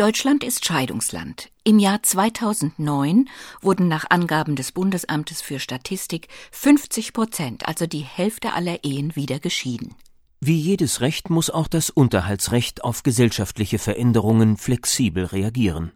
Deutschland 0.00 0.44
ist 0.44 0.64
Scheidungsland. 0.64 1.50
Im 1.62 1.78
Jahr 1.78 2.02
2009 2.02 3.28
wurden 3.60 3.86
nach 3.86 4.06
Angaben 4.08 4.56
des 4.56 4.72
Bundesamtes 4.72 5.42
für 5.42 5.58
Statistik 5.58 6.28
50 6.52 7.12
Prozent, 7.12 7.68
also 7.68 7.86
die 7.86 8.00
Hälfte 8.00 8.54
aller 8.54 8.82
Ehen, 8.82 9.14
wieder 9.14 9.40
geschieden. 9.40 9.94
Wie 10.40 10.56
jedes 10.56 11.02
Recht 11.02 11.28
muss 11.28 11.50
auch 11.50 11.68
das 11.68 11.90
Unterhaltsrecht 11.90 12.82
auf 12.82 13.02
gesellschaftliche 13.02 13.78
Veränderungen 13.78 14.56
flexibel 14.56 15.26
reagieren. 15.26 15.92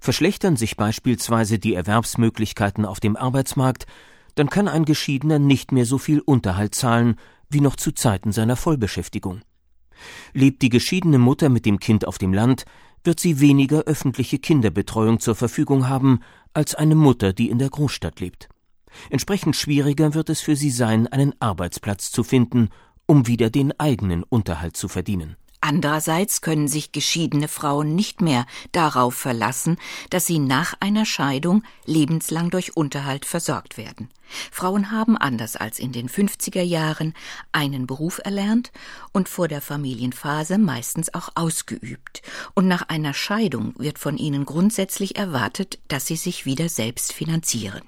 Verschlechtern 0.00 0.56
sich 0.56 0.76
beispielsweise 0.76 1.58
die 1.58 1.72
Erwerbsmöglichkeiten 1.72 2.84
auf 2.84 3.00
dem 3.00 3.16
Arbeitsmarkt, 3.16 3.86
dann 4.34 4.50
kann 4.50 4.68
ein 4.68 4.84
Geschiedener 4.84 5.38
nicht 5.38 5.72
mehr 5.72 5.86
so 5.86 5.96
viel 5.96 6.20
Unterhalt 6.20 6.74
zahlen 6.74 7.16
wie 7.48 7.62
noch 7.62 7.76
zu 7.76 7.92
Zeiten 7.92 8.32
seiner 8.32 8.56
Vollbeschäftigung. 8.56 9.40
Lebt 10.34 10.60
die 10.60 10.68
geschiedene 10.68 11.18
Mutter 11.18 11.48
mit 11.48 11.64
dem 11.64 11.78
Kind 11.78 12.06
auf 12.06 12.18
dem 12.18 12.34
Land, 12.34 12.66
wird 13.04 13.20
sie 13.20 13.40
weniger 13.40 13.82
öffentliche 13.82 14.38
Kinderbetreuung 14.38 15.20
zur 15.20 15.34
Verfügung 15.34 15.88
haben 15.88 16.20
als 16.52 16.74
eine 16.74 16.94
Mutter, 16.94 17.32
die 17.32 17.50
in 17.50 17.58
der 17.58 17.70
Großstadt 17.70 18.20
lebt. 18.20 18.48
Entsprechend 19.10 19.56
schwieriger 19.56 20.14
wird 20.14 20.30
es 20.30 20.40
für 20.40 20.56
sie 20.56 20.70
sein, 20.70 21.06
einen 21.06 21.34
Arbeitsplatz 21.40 22.10
zu 22.10 22.24
finden, 22.24 22.70
um 23.06 23.26
wieder 23.26 23.50
den 23.50 23.78
eigenen 23.78 24.22
Unterhalt 24.22 24.76
zu 24.76 24.88
verdienen. 24.88 25.36
Andererseits 25.60 26.42
können 26.42 26.68
sich 26.68 26.92
geschiedene 26.92 27.48
Frauen 27.48 27.94
nicht 27.94 28.20
mehr 28.20 28.44
darauf 28.72 29.14
verlassen, 29.14 29.78
dass 30.10 30.26
sie 30.26 30.38
nach 30.38 30.74
einer 30.80 31.06
Scheidung 31.06 31.62
lebenslang 31.86 32.50
durch 32.50 32.76
Unterhalt 32.76 33.24
versorgt 33.24 33.78
werden. 33.78 34.10
Frauen 34.50 34.90
haben 34.90 35.16
anders 35.16 35.56
als 35.56 35.78
in 35.78 35.92
den 35.92 36.08
50er 36.08 36.62
Jahren 36.62 37.14
einen 37.52 37.86
Beruf 37.86 38.20
erlernt 38.24 38.72
und 39.12 39.28
vor 39.28 39.48
der 39.48 39.60
Familienphase 39.60 40.58
meistens 40.58 41.12
auch 41.14 41.30
ausgeübt. 41.34 42.22
Und 42.54 42.68
nach 42.68 42.88
einer 42.88 43.14
Scheidung 43.14 43.74
wird 43.78 43.98
von 43.98 44.16
ihnen 44.16 44.44
grundsätzlich 44.44 45.16
erwartet, 45.16 45.78
dass 45.88 46.06
sie 46.06 46.16
sich 46.16 46.46
wieder 46.46 46.68
selbst 46.68 47.12
finanzieren. 47.12 47.82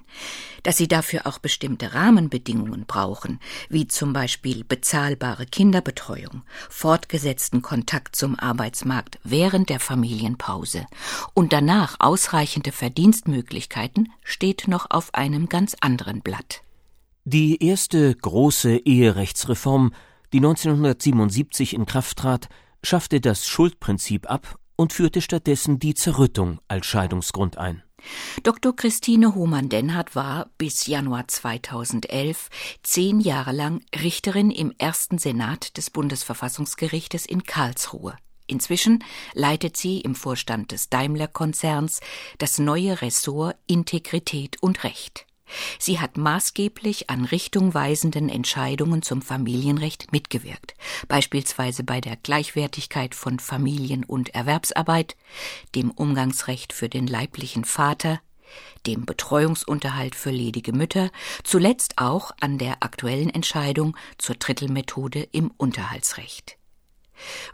Dass 0.63 0.77
sie 0.77 0.87
dafür 0.87 1.27
auch 1.27 1.39
bestimmte 1.39 1.93
Rahmenbedingungen 1.93 2.85
brauchen, 2.85 3.39
wie 3.69 3.87
zum 3.87 4.13
Beispiel 4.13 4.63
bezahlbare 4.63 5.45
Kinderbetreuung, 5.45 6.43
fortgesetzten 6.69 7.61
Kontakt 7.61 8.15
zum 8.15 8.37
Arbeitsmarkt 8.37 9.19
während 9.23 9.69
der 9.69 9.79
Familienpause 9.79 10.85
und 11.33 11.53
danach 11.53 11.97
ausreichende 11.99 12.71
Verdienstmöglichkeiten, 12.71 14.11
steht 14.23 14.67
noch 14.67 14.87
auf 14.89 15.13
einem 15.13 15.47
ganz 15.47 15.75
anderen 15.79 16.21
Blatt. 16.27 16.61
Die 17.23 17.63
erste 17.63 18.13
große 18.13 18.79
Eherechtsreform, 18.79 19.93
die 20.33 20.39
1977 20.39 21.73
in 21.73 21.85
Kraft 21.85 22.17
trat, 22.17 22.49
schaffte 22.83 23.21
das 23.21 23.47
Schuldprinzip 23.47 24.29
ab 24.29 24.59
und 24.75 24.91
führte 24.91 25.21
stattdessen 25.21 25.79
die 25.79 25.93
Zerrüttung 25.93 26.59
als 26.67 26.85
Scheidungsgrund 26.85 27.57
ein. 27.57 27.81
Dr. 28.43 28.75
Christine 28.75 29.35
Hohmann-Denhardt 29.35 30.17
war 30.17 30.49
bis 30.57 30.85
Januar 30.85 31.29
2011 31.29 32.49
zehn 32.83 33.21
Jahre 33.21 33.53
lang 33.53 33.81
Richterin 33.95 34.51
im 34.51 34.73
ersten 34.77 35.19
Senat 35.19 35.77
des 35.77 35.89
Bundesverfassungsgerichtes 35.91 37.25
in 37.25 37.43
Karlsruhe. 37.43 38.17
Inzwischen 38.47 39.01
leitet 39.33 39.77
sie 39.77 40.01
im 40.01 40.13
Vorstand 40.13 40.73
des 40.73 40.89
Daimler-Konzerns 40.89 42.01
das 42.37 42.59
neue 42.59 43.01
Ressort 43.01 43.55
Integrität 43.65 44.57
und 44.61 44.83
Recht. 44.83 45.26
Sie 45.79 45.99
hat 45.99 46.17
maßgeblich 46.17 47.09
an 47.09 47.25
richtungweisenden 47.25 48.29
Entscheidungen 48.29 49.01
zum 49.01 49.21
Familienrecht 49.21 50.11
mitgewirkt, 50.11 50.75
beispielsweise 51.07 51.83
bei 51.83 52.01
der 52.01 52.15
Gleichwertigkeit 52.15 53.15
von 53.15 53.39
Familien- 53.39 54.03
und 54.03 54.29
Erwerbsarbeit, 54.35 55.15
dem 55.75 55.91
Umgangsrecht 55.91 56.73
für 56.73 56.89
den 56.89 57.07
leiblichen 57.07 57.63
Vater, 57.63 58.19
dem 58.85 59.05
Betreuungsunterhalt 59.05 60.15
für 60.15 60.31
ledige 60.31 60.73
Mütter, 60.73 61.11
zuletzt 61.43 61.97
auch 61.97 62.31
an 62.39 62.57
der 62.57 62.83
aktuellen 62.83 63.29
Entscheidung 63.29 63.95
zur 64.17 64.35
Drittelmethode 64.35 65.27
im 65.31 65.51
Unterhaltsrecht. 65.57 66.57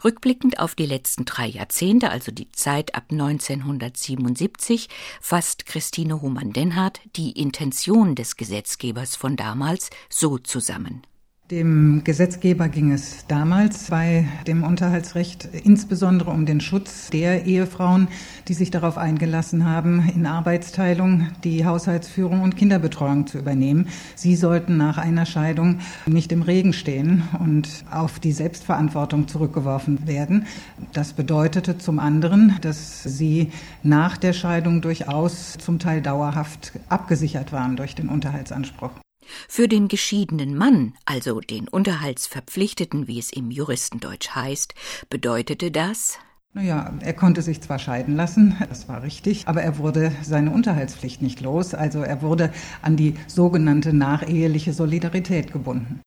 Rückblickend 0.04 0.58
auf 0.58 0.74
die 0.74 0.86
letzten 0.86 1.24
drei 1.24 1.46
Jahrzehnte, 1.46 2.10
also 2.10 2.32
die 2.32 2.50
Zeit 2.52 2.94
ab 2.94 3.04
1977, 3.10 4.88
fasst 5.20 5.66
Christine 5.66 6.20
Humann-Denhardt 6.20 7.00
die 7.16 7.32
Intention 7.32 8.14
des 8.14 8.36
Gesetzgebers 8.36 9.16
von 9.16 9.36
damals 9.36 9.90
so 10.08 10.38
zusammen. 10.38 11.02
Dem 11.50 12.04
Gesetzgeber 12.04 12.70
ging 12.70 12.90
es 12.90 13.26
damals 13.26 13.90
bei 13.90 14.26
dem 14.46 14.62
Unterhaltsrecht 14.62 15.46
insbesondere 15.52 16.30
um 16.30 16.46
den 16.46 16.62
Schutz 16.62 17.10
der 17.10 17.44
Ehefrauen, 17.44 18.08
die 18.48 18.54
sich 18.54 18.70
darauf 18.70 18.96
eingelassen 18.96 19.66
haben, 19.68 20.10
in 20.14 20.24
Arbeitsteilung 20.24 21.28
die 21.44 21.66
Haushaltsführung 21.66 22.40
und 22.40 22.56
Kinderbetreuung 22.56 23.26
zu 23.26 23.36
übernehmen. 23.36 23.88
Sie 24.14 24.36
sollten 24.36 24.78
nach 24.78 24.96
einer 24.96 25.26
Scheidung 25.26 25.80
nicht 26.06 26.32
im 26.32 26.40
Regen 26.40 26.72
stehen 26.72 27.24
und 27.38 27.68
auf 27.90 28.18
die 28.18 28.32
Selbstverantwortung 28.32 29.28
zurückgeworfen 29.28 30.06
werden. 30.06 30.46
Das 30.94 31.12
bedeutete 31.12 31.76
zum 31.76 31.98
anderen, 31.98 32.56
dass 32.62 33.02
sie 33.02 33.52
nach 33.82 34.16
der 34.16 34.32
Scheidung 34.32 34.80
durchaus 34.80 35.58
zum 35.58 35.78
Teil 35.78 36.00
dauerhaft 36.00 36.72
abgesichert 36.88 37.52
waren 37.52 37.76
durch 37.76 37.94
den 37.94 38.08
Unterhaltsanspruch. 38.08 39.03
Für 39.48 39.68
den 39.68 39.88
geschiedenen 39.88 40.56
Mann, 40.56 40.94
also 41.04 41.40
den 41.40 41.68
Unterhaltsverpflichteten, 41.68 43.06
wie 43.06 43.18
es 43.18 43.32
im 43.32 43.50
Juristendeutsch 43.50 44.30
heißt, 44.30 44.74
bedeutete 45.10 45.70
das, 45.70 46.18
naja, 46.56 46.94
er 47.00 47.14
konnte 47.14 47.42
sich 47.42 47.60
zwar 47.60 47.80
scheiden 47.80 48.14
lassen, 48.14 48.56
das 48.68 48.88
war 48.88 49.02
richtig, 49.02 49.48
aber 49.48 49.62
er 49.62 49.78
wurde 49.78 50.12
seine 50.22 50.52
Unterhaltspflicht 50.52 51.20
nicht 51.20 51.40
los, 51.40 51.74
also 51.74 52.02
er 52.02 52.22
wurde 52.22 52.52
an 52.80 52.96
die 52.96 53.14
sogenannte 53.26 53.92
nacheheliche 53.92 54.72
Solidarität 54.72 55.52
gebunden. 55.52 56.00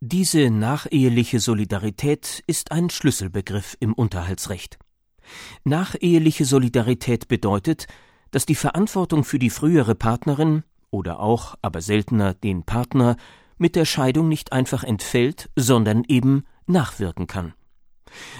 Diese 0.00 0.50
nacheheliche 0.50 1.40
Solidarität 1.40 2.42
ist 2.46 2.72
ein 2.72 2.88
Schlüsselbegriff 2.88 3.76
im 3.78 3.92
Unterhaltsrecht. 3.92 4.78
Nacheheliche 5.64 6.46
Solidarität 6.46 7.28
bedeutet, 7.28 7.86
dass 8.30 8.46
die 8.46 8.54
Verantwortung 8.54 9.24
für 9.24 9.38
die 9.38 9.50
frühere 9.50 9.94
Partnerin 9.94 10.62
oder 10.90 11.20
auch, 11.20 11.56
aber 11.62 11.80
seltener, 11.80 12.34
den 12.34 12.64
Partner 12.64 13.16
mit 13.58 13.76
der 13.76 13.84
Scheidung 13.84 14.28
nicht 14.28 14.52
einfach 14.52 14.84
entfällt, 14.84 15.50
sondern 15.56 16.04
eben 16.06 16.44
nachwirken 16.66 17.26
kann. 17.26 17.54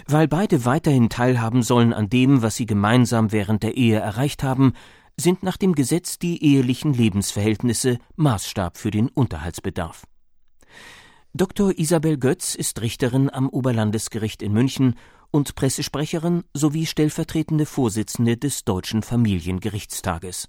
Weil 0.07 0.29
beide 0.29 0.65
weiterhin 0.65 1.09
teilhaben 1.09 1.63
sollen 1.63 1.93
an 1.93 2.09
dem, 2.09 2.43
was 2.43 2.57
sie 2.57 2.67
gemeinsam 2.67 3.33
während 3.33 3.63
der 3.63 3.77
Ehe 3.77 3.99
erreicht 3.99 4.43
haben, 4.43 4.75
sind 5.19 5.43
nach 5.43 5.57
dem 5.57 5.75
Gesetz 5.75 6.19
die 6.19 6.43
ehelichen 6.45 6.93
Lebensverhältnisse 6.93 7.99
Maßstab 8.17 8.77
für 8.77 8.91
den 8.91 9.09
Unterhaltsbedarf. 9.09 10.05
Dr. 11.33 11.79
Isabel 11.79 12.19
Götz 12.19 12.55
ist 12.55 12.81
Richterin 12.81 13.31
am 13.31 13.49
Oberlandesgericht 13.49 14.43
in 14.43 14.53
München 14.53 14.95
und 15.31 15.55
Pressesprecherin 15.55 16.45
sowie 16.55 16.87
stellvertretende 16.87 17.67
Vorsitzende 17.67 18.37
des 18.37 18.65
Deutschen 18.65 19.03
Familiengerichtstages. 19.03 20.49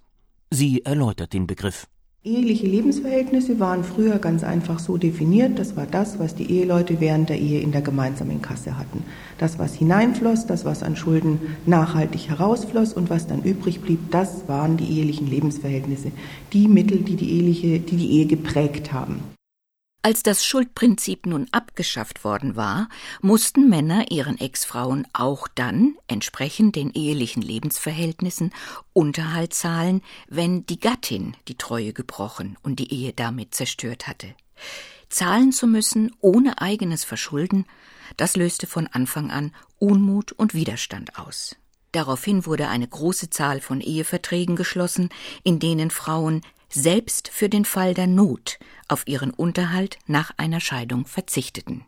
Sie 0.50 0.86
erläutert 0.86 1.34
den 1.34 1.46
Begriff. 1.46 1.88
Eheliche 2.24 2.68
Lebensverhältnisse 2.68 3.60
waren 3.60 3.84
früher 3.84 4.18
ganz 4.18 4.44
einfach 4.44 4.80
so 4.80 4.98
definiert. 4.98 5.60
Das 5.60 5.78
war 5.78 5.86
das, 5.86 6.20
was 6.20 6.36
die 6.36 6.52
Eheleute 6.52 7.00
während 7.00 7.30
der 7.30 7.40
Ehe 7.40 7.62
in 7.62 7.72
der 7.72 7.82
gemeinsamen 7.82 8.42
Kasse 8.42 8.78
hatten. 8.78 9.04
Das, 9.38 9.60
was 9.60 9.76
hineinfloss, 9.76 10.46
das, 10.46 10.66
was 10.66 10.84
an 10.84 10.96
Schulden 10.96 11.40
nachhaltig 11.66 12.28
herausfloss 12.30 12.94
und 12.94 13.10
was 13.10 13.28
dann 13.28 13.44
übrig 13.44 13.82
blieb, 13.82 14.12
das 14.12 14.48
waren 14.48 14.78
die 14.78 14.90
ehelichen 14.98 15.30
Lebensverhältnisse. 15.30 16.12
Die 16.54 16.68
Mittel, 16.68 17.00
die 17.00 17.16
die, 17.16 17.32
eheliche, 17.32 17.80
die, 17.80 17.96
die 17.96 18.12
Ehe 18.12 18.26
geprägt 18.26 18.92
haben. 18.92 19.22
Als 20.04 20.24
das 20.24 20.46
Schuldprinzip 20.46 21.26
nun 21.26 21.48
abgeschafft 21.52 22.24
worden 22.24 22.56
war, 22.56 22.88
mussten 23.22 23.68
Männer 23.68 24.12
ihren 24.12 24.40
Ex-Frauen 24.40 25.08
auch 25.12 25.48
dann, 25.48 25.96
entsprechend 26.08 26.76
den 26.76 26.92
ehelichen 26.94 27.42
Lebensverhältnissen, 27.42 28.54
Unterhalt 28.94 29.54
zahlen, 29.54 30.02
wenn 30.30 30.66
die 30.66 30.80
Gattin 30.80 31.36
die 31.48 31.58
Treue 31.58 31.94
gebrochen 31.94 32.58
und 32.64 32.80
die 32.80 32.94
Ehe 32.94 33.12
damit 33.12 33.56
zerstört 33.56 34.08
hatte. 34.08 34.34
Zahlen 35.10 35.52
zu 35.52 35.68
müssen 35.68 36.12
ohne 36.22 36.62
eigenes 36.62 37.04
Verschulden, 37.04 37.66
das 38.18 38.36
löste 38.36 38.68
von 38.68 38.88
Anfang 38.88 39.32
an 39.32 39.54
Unmut 39.80 40.32
und 40.32 40.54
Widerstand 40.54 41.18
aus. 41.18 41.56
Daraufhin 41.92 42.46
wurde 42.46 42.68
eine 42.68 42.88
große 42.88 43.30
Zahl 43.30 43.62
von 43.62 43.82
Eheverträgen 43.82 44.56
geschlossen, 44.56 45.10
in 45.44 45.60
denen 45.60 45.90
Frauen 45.90 46.42
selbst 46.70 47.30
für 47.30 47.50
den 47.50 47.66
Fall 47.66 47.94
der 47.94 48.08
Not 48.08 48.60
auf 48.88 49.08
ihren 49.08 49.32
Unterhalt 49.32 49.98
nach 50.08 50.32
einer 50.38 50.60
Scheidung 50.60 51.06
verzichteten. 51.06 51.86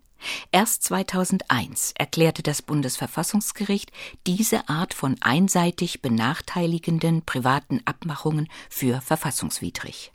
Erst 0.51 0.83
2001 0.83 1.93
erklärte 1.97 2.43
das 2.43 2.61
Bundesverfassungsgericht 2.61 3.91
diese 4.27 4.67
Art 4.67 4.93
von 4.93 5.15
einseitig 5.21 6.01
benachteiligenden 6.01 7.23
privaten 7.23 7.81
Abmachungen 7.85 8.47
für 8.69 9.01
verfassungswidrig. 9.01 10.11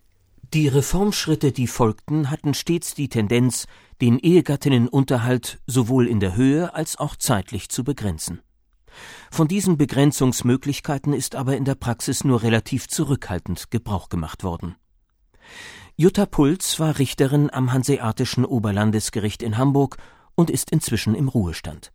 Die 0.53 0.69
Reformschritte, 0.69 1.53
die 1.53 1.67
folgten, 1.67 2.31
hatten 2.31 2.55
stets 2.55 2.95
die 2.95 3.09
Tendenz, 3.09 3.67
den 4.01 4.19
Ehegattinnenunterhalt 4.19 5.59
sowohl 5.67 6.07
in 6.07 6.21
der 6.21 6.37
Höhe 6.37 6.75
als 6.75 6.97
auch 6.97 7.17
zeitlich 7.17 7.71
zu 7.71 7.83
begrenzen. 7.83 8.41
Von 9.31 9.49
diesen 9.49 9.76
Begrenzungsmöglichkeiten 9.76 11.12
ist 11.12 11.35
aber 11.35 11.56
in 11.56 11.64
der 11.64 11.75
Praxis 11.75 12.25
nur 12.25 12.43
relativ 12.43 12.88
zurückhaltend 12.88 13.70
Gebrauch 13.70 14.08
gemacht 14.08 14.44
worden. 14.44 14.76
Jutta 15.96 16.26
Puls 16.26 16.81
war 16.81 16.99
Richterin 16.99 17.50
am 17.52 17.73
Hanseatischen 17.73 18.44
Oberlandesgericht 18.44 19.43
in 19.43 19.58
Hamburg 19.58 19.96
und 20.35 20.50
ist 20.50 20.70
inzwischen 20.70 21.14
im 21.14 21.29
Ruhestand. 21.29 21.93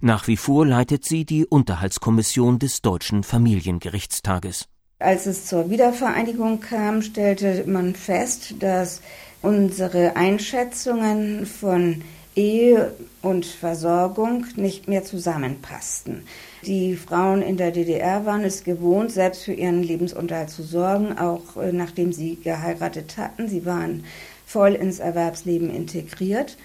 Nach 0.00 0.26
wie 0.26 0.36
vor 0.36 0.66
leitet 0.66 1.04
sie 1.04 1.24
die 1.24 1.46
Unterhaltskommission 1.46 2.58
des 2.58 2.82
Deutschen 2.82 3.22
Familiengerichtstages. 3.22 4.66
Als 4.98 5.24
es 5.24 5.46
zur 5.46 5.70
Wiedervereinigung 5.70 6.60
kam, 6.60 7.00
stellte 7.00 7.64
man 7.66 7.94
fest, 7.94 8.56
dass 8.58 9.00
unsere 9.40 10.16
Einschätzungen 10.16 11.46
von 11.46 12.02
Ehe 12.36 12.94
und 13.22 13.44
Versorgung 13.44 14.46
nicht 14.56 14.88
mehr 14.88 15.04
zusammenpassten. 15.04 16.22
Die 16.64 16.94
Frauen 16.94 17.42
in 17.42 17.56
der 17.56 17.70
DDR 17.70 18.24
waren 18.24 18.44
es 18.44 18.64
gewohnt, 18.64 19.10
selbst 19.10 19.44
für 19.44 19.52
ihren 19.52 19.82
Lebensunterhalt 19.82 20.50
zu 20.50 20.62
sorgen, 20.62 21.18
auch 21.18 21.56
äh, 21.56 21.72
nachdem 21.72 22.12
sie 22.12 22.36
geheiratet 22.36 23.16
hatten. 23.16 23.48
Sie 23.48 23.66
waren 23.66 24.04
voll 24.46 24.74
ins 24.74 24.98
Erwerbsleben 25.00 25.70
integriert. 25.70 26.56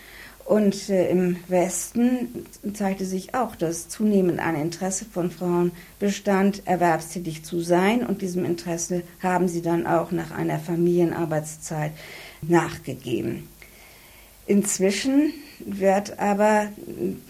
Und 0.45 0.91
äh, 0.91 1.09
im 1.09 1.37
Westen 1.47 2.45
zeigte 2.73 3.05
sich 3.05 3.33
auch, 3.33 3.55
dass 3.55 3.89
zunehmend 3.89 4.39
ein 4.39 4.55
Interesse 4.55 5.05
von 5.05 5.31
Frauen 5.31 5.71
bestand, 5.97 6.61
erwerbstätig 6.65 7.43
zu 7.43 7.61
sein. 7.61 8.05
Und 8.05 8.21
diesem 8.21 8.45
Interesse 8.45 9.01
haben 9.23 9.47
sie 9.47 9.63
dann 9.63 9.87
auch 9.87 10.11
nach 10.11 10.29
einer 10.29 10.59
Familienarbeitszeit 10.59 11.93
nachgegeben. 12.43 13.49
Inzwischen 14.45 15.33
wird 15.59 16.19
aber 16.19 16.67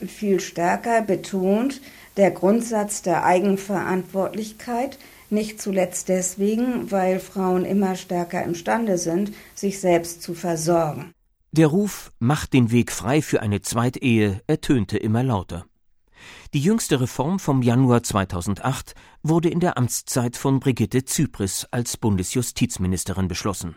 viel 0.08 0.40
stärker 0.40 1.02
betont 1.02 1.82
der 2.18 2.32
Grundsatz 2.32 3.02
der 3.02 3.26
Eigenverantwortlichkeit, 3.26 4.98
nicht 5.30 5.62
zuletzt 5.62 6.10
deswegen, 6.10 6.92
weil 6.92 7.20
Frauen 7.20 7.66
immer 7.66 7.96
stärker 7.96 8.44
imstande 8.44 8.98
sind, 8.98 9.34
sich 9.54 9.80
selbst 9.80 10.22
zu 10.22 10.34
versorgen. 10.34 11.12
Der 11.52 11.68
Ruf 11.68 12.12
Macht 12.20 12.54
den 12.54 12.72
Weg 12.72 12.92
frei 12.92 13.22
für 13.22 13.42
eine 13.42 13.62
Zweitehe 13.62 14.42
ertönte 14.48 14.98
immer 14.98 15.24
lauter. 15.24 15.66
Die 16.54 16.60
jüngste 16.60 17.02
Reform 17.02 17.40
vom 17.40 17.62
Januar 17.62 18.04
2008 18.04 18.94
wurde 19.24 19.50
in 19.50 19.60
der 19.60 19.78
Amtszeit 19.78 20.38
von 20.38 20.60
Brigitte 20.60 21.06
Zypris 21.06 21.68
als 21.72 21.98
Bundesjustizministerin 21.98 23.28
beschlossen. 23.28 23.76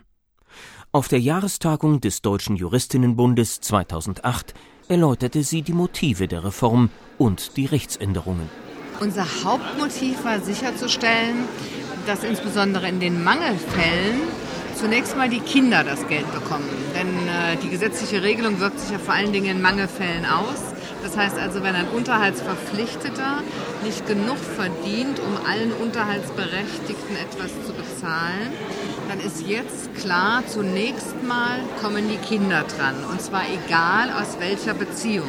Auf 0.91 1.07
der 1.07 1.19
Jahrestagung 1.19 2.01
des 2.01 2.23
Deutschen 2.23 2.55
Juristinnenbundes 2.55 3.61
2008 3.61 4.55
erläuterte 4.87 5.43
sie 5.43 5.61
die 5.61 5.73
Motive 5.73 6.27
der 6.27 6.43
Reform 6.43 6.89
und 7.19 7.57
die 7.57 7.67
Rechtsänderungen. 7.67 8.49
Unser 8.99 9.27
Hauptmotiv 9.43 10.25
war 10.25 10.39
sicherzustellen, 10.39 11.45
dass 12.07 12.23
insbesondere 12.23 12.89
in 12.89 12.99
den 12.99 13.23
Mangelfällen 13.23 14.21
zunächst 14.73 15.15
mal 15.15 15.29
die 15.29 15.41
Kinder 15.41 15.83
das 15.83 16.07
Geld 16.07 16.25
bekommen. 16.33 16.67
Denn 16.95 17.27
äh, 17.27 17.57
die 17.61 17.69
gesetzliche 17.69 18.23
Regelung 18.23 18.59
wirkt 18.59 18.79
sich 18.79 18.89
ja 18.89 18.97
vor 18.97 19.13
allen 19.13 19.31
Dingen 19.31 19.57
in 19.57 19.61
Mangelfällen 19.61 20.25
aus. 20.25 20.73
Das 21.03 21.15
heißt 21.15 21.37
also, 21.37 21.61
wenn 21.61 21.75
ein 21.75 21.87
Unterhaltsverpflichteter 21.89 23.43
nicht 23.83 24.07
genug 24.07 24.37
verdient, 24.37 25.19
um 25.19 25.45
allen 25.45 25.71
Unterhaltsberechtigten 25.71 27.15
etwas 27.15 27.51
zu 27.65 27.73
bezahlen, 27.73 28.51
dann 29.09 29.19
ist 29.19 29.47
jetzt 29.47 29.95
klar, 29.95 30.43
zunächst 30.47 31.23
mal 31.27 31.59
kommen 31.81 32.07
die 32.07 32.17
Kinder 32.17 32.63
dran. 32.63 32.93
Und 33.11 33.19
zwar 33.19 33.41
egal 33.51 34.11
aus 34.11 34.39
welcher 34.39 34.75
Beziehung 34.75 35.27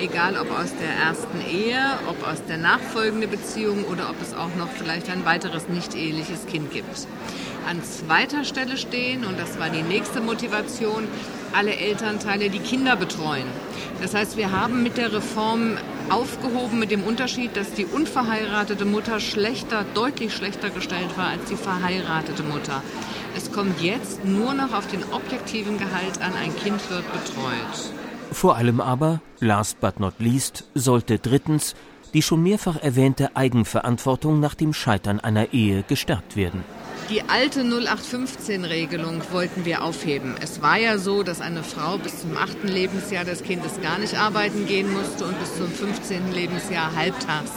egal 0.00 0.36
ob 0.36 0.50
aus 0.50 0.70
der 0.80 0.90
ersten 1.06 1.40
Ehe, 1.40 1.80
ob 2.08 2.26
aus 2.26 2.44
der 2.48 2.58
nachfolgenden 2.58 3.30
Beziehung 3.30 3.84
oder 3.84 4.10
ob 4.10 4.20
es 4.20 4.34
auch 4.34 4.54
noch 4.58 4.68
vielleicht 4.68 5.08
ein 5.10 5.24
weiteres 5.24 5.68
nicht-eheliches 5.68 6.46
Kind 6.46 6.72
gibt. 6.72 7.06
An 7.68 7.82
zweiter 7.82 8.44
Stelle 8.44 8.76
stehen, 8.76 9.24
und 9.24 9.38
das 9.38 9.58
war 9.58 9.70
die 9.70 9.82
nächste 9.82 10.20
Motivation, 10.20 11.08
alle 11.54 11.76
Elternteile, 11.76 12.50
die 12.50 12.58
Kinder 12.58 12.96
betreuen. 12.96 13.46
Das 14.02 14.14
heißt, 14.14 14.36
wir 14.36 14.50
haben 14.50 14.82
mit 14.82 14.96
der 14.96 15.12
Reform 15.12 15.78
aufgehoben 16.10 16.78
mit 16.78 16.90
dem 16.90 17.02
Unterschied, 17.02 17.56
dass 17.56 17.72
die 17.72 17.86
unverheiratete 17.86 18.84
Mutter 18.84 19.20
schlechter, 19.20 19.84
deutlich 19.94 20.34
schlechter 20.34 20.70
gestellt 20.70 21.16
war 21.16 21.28
als 21.28 21.44
die 21.46 21.56
verheiratete 21.56 22.42
Mutter. 22.42 22.82
Es 23.36 23.50
kommt 23.50 23.80
jetzt 23.80 24.24
nur 24.24 24.54
noch 24.54 24.72
auf 24.72 24.86
den 24.86 25.02
objektiven 25.12 25.78
Gehalt 25.78 26.20
an, 26.20 26.32
ein 26.34 26.54
Kind 26.56 26.80
wird 26.90 27.04
betreut. 27.12 27.92
Vor 28.32 28.56
allem 28.56 28.80
aber, 28.80 29.20
last 29.40 29.80
but 29.80 30.00
not 30.00 30.14
least, 30.18 30.64
sollte 30.74 31.18
drittens 31.18 31.74
die 32.14 32.22
schon 32.22 32.42
mehrfach 32.42 32.76
erwähnte 32.80 33.36
Eigenverantwortung 33.36 34.38
nach 34.40 34.54
dem 34.54 34.72
Scheitern 34.72 35.20
einer 35.20 35.52
Ehe 35.52 35.82
gestärkt 35.82 36.36
werden. 36.36 36.64
Die 37.10 37.22
alte 37.28 37.60
0815-Regelung 37.60 39.20
wollten 39.30 39.66
wir 39.66 39.82
aufheben. 39.82 40.34
Es 40.40 40.62
war 40.62 40.78
ja 40.78 40.96
so, 40.96 41.22
dass 41.22 41.42
eine 41.42 41.62
Frau 41.62 41.98
bis 41.98 42.22
zum 42.22 42.36
achten 42.36 42.66
Lebensjahr 42.66 43.24
des 43.24 43.42
Kindes 43.42 43.80
gar 43.82 43.98
nicht 43.98 44.14
arbeiten 44.14 44.66
gehen 44.66 44.90
musste 44.90 45.26
und 45.26 45.38
bis 45.38 45.54
zum 45.56 45.70
15. 45.70 46.32
Lebensjahr 46.32 46.96
halbtags 46.96 47.50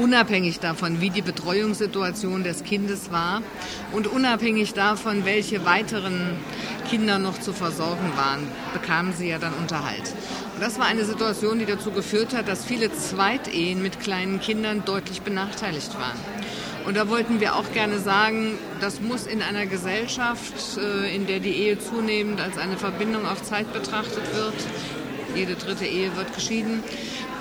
unabhängig 0.00 0.60
davon, 0.60 1.00
wie 1.00 1.10
die 1.10 1.22
Betreuungssituation 1.22 2.42
des 2.42 2.64
Kindes 2.64 3.10
war 3.10 3.42
und 3.92 4.06
unabhängig 4.06 4.72
davon, 4.72 5.24
welche 5.24 5.64
weiteren 5.64 6.38
Kinder 6.88 7.18
noch 7.18 7.38
zu 7.38 7.52
versorgen 7.52 8.12
waren, 8.16 8.46
bekamen 8.72 9.12
sie 9.12 9.28
ja 9.28 9.38
dann 9.38 9.52
Unterhalt. 9.54 10.14
Und 10.54 10.62
das 10.62 10.78
war 10.78 10.86
eine 10.86 11.04
Situation, 11.04 11.58
die 11.58 11.66
dazu 11.66 11.90
geführt 11.90 12.34
hat, 12.34 12.48
dass 12.48 12.64
viele 12.64 12.92
Zweitehen 12.92 13.82
mit 13.82 14.00
kleinen 14.00 14.40
Kindern 14.40 14.84
deutlich 14.84 15.22
benachteiligt 15.22 15.94
waren. 15.94 16.18
Und 16.86 16.96
da 16.96 17.08
wollten 17.08 17.40
wir 17.40 17.56
auch 17.56 17.72
gerne 17.72 17.98
sagen, 17.98 18.58
das 18.80 19.00
muss 19.00 19.26
in 19.26 19.42
einer 19.42 19.66
Gesellschaft, 19.66 20.78
äh, 20.78 21.14
in 21.14 21.26
der 21.26 21.40
die 21.40 21.50
Ehe 21.50 21.78
zunehmend 21.78 22.40
als 22.40 22.58
eine 22.58 22.76
Verbindung 22.76 23.26
auf 23.26 23.42
Zeit 23.42 23.72
betrachtet 23.72 24.34
wird, 24.34 24.54
jede 25.34 25.54
dritte 25.54 25.84
Ehe 25.84 26.16
wird 26.16 26.34
geschieden, 26.34 26.82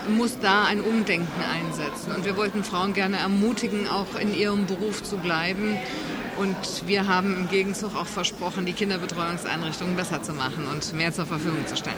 muss 0.10 0.40
da 0.40 0.66
ein 0.66 0.82
Umdenken 0.82 1.42
einsetzen. 1.42 2.14
Und 2.16 2.26
wir 2.26 2.38
wollten 2.38 2.64
Frauen 2.64 2.94
gerne 2.94 3.18
ermutigen, 3.18 3.88
auch 3.88 4.20
in 4.20 4.36
ihrem 4.36 4.66
Beruf 4.66 5.04
zu 5.04 5.18
bleiben. 5.18 5.78
Und 6.38 6.88
wir 6.88 7.08
haben 7.08 7.36
im 7.36 7.50
Gegenzug 7.50 7.96
auch 7.96 8.06
versprochen, 8.06 8.66
die 8.66 8.74
Kinderbetreuungseinrichtungen 8.74 9.96
besser 9.96 10.24
zu 10.24 10.34
machen 10.34 10.68
und 10.68 10.94
mehr 10.94 11.14
zur 11.14 11.26
Verfügung 11.26 11.66
zu 11.68 11.76
stellen. 11.76 11.98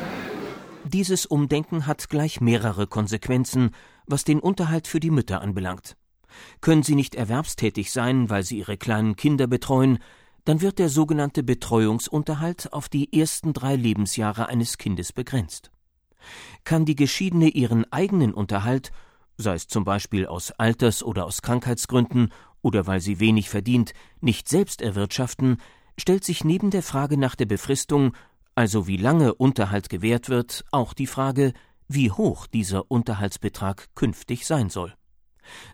Dieses 0.84 1.26
Umdenken 1.26 1.86
hat 1.86 2.10
gleich 2.10 2.42
mehrere 2.42 2.88
Konsequenzen, 2.88 3.72
was 4.08 4.24
den 4.24 4.40
Unterhalt 4.40 4.88
für 4.88 5.00
die 5.00 5.12
Mütter 5.12 5.42
anbelangt. 5.42 5.96
Können 6.62 6.84
sie 6.84 6.96
nicht 6.96 7.16
erwerbstätig 7.16 7.92
sein, 7.92 8.30
weil 8.30 8.44
sie 8.44 8.60
ihre 8.60 8.78
kleinen 8.78 9.16
Kinder 9.16 9.48
betreuen, 9.48 10.00
dann 10.46 10.62
wird 10.62 10.80
der 10.80 10.90
sogenannte 10.90 11.44
Betreuungsunterhalt 11.44 12.74
auf 12.74 12.90
die 12.90 13.18
ersten 13.18 13.54
drei 13.54 13.76
Lebensjahre 13.76 14.48
eines 14.48 14.78
Kindes 14.78 15.14
begrenzt. 15.14 15.72
Kann 16.64 16.86
die 16.86 16.96
Geschiedene 16.96 17.50
ihren 17.50 17.92
eigenen 17.92 18.34
Unterhalt, 18.34 18.92
sei 19.38 19.56
es 19.56 19.68
zum 19.68 19.84
Beispiel 19.84 20.26
aus 20.26 20.52
Alters- 20.52 21.04
oder 21.04 21.26
aus 21.26 21.42
Krankheitsgründen 21.42 22.30
oder 22.62 22.88
weil 22.88 23.02
sie 23.02 23.20
wenig 23.20 23.50
verdient, 23.50 23.94
nicht 24.20 24.48
selbst 24.48 24.82
erwirtschaften, 24.82 25.58
stellt 25.98 26.24
sich 26.24 26.44
neben 26.44 26.70
der 26.70 26.84
Frage 26.84 27.18
nach 27.18 27.36
der 27.36 27.46
Befristung, 27.46 28.14
also 28.56 28.88
wie 28.88 28.98
lange 28.98 29.34
Unterhalt 29.34 29.90
gewährt 29.90 30.30
wird, 30.30 30.66
auch 30.72 30.94
die 30.94 31.08
Frage, 31.08 31.54
wie 31.88 32.12
hoch 32.12 32.48
dieser 32.48 32.90
Unterhaltsbetrag 32.90 33.90
künftig 33.96 34.46
sein 34.46 34.70
soll. 34.70 34.94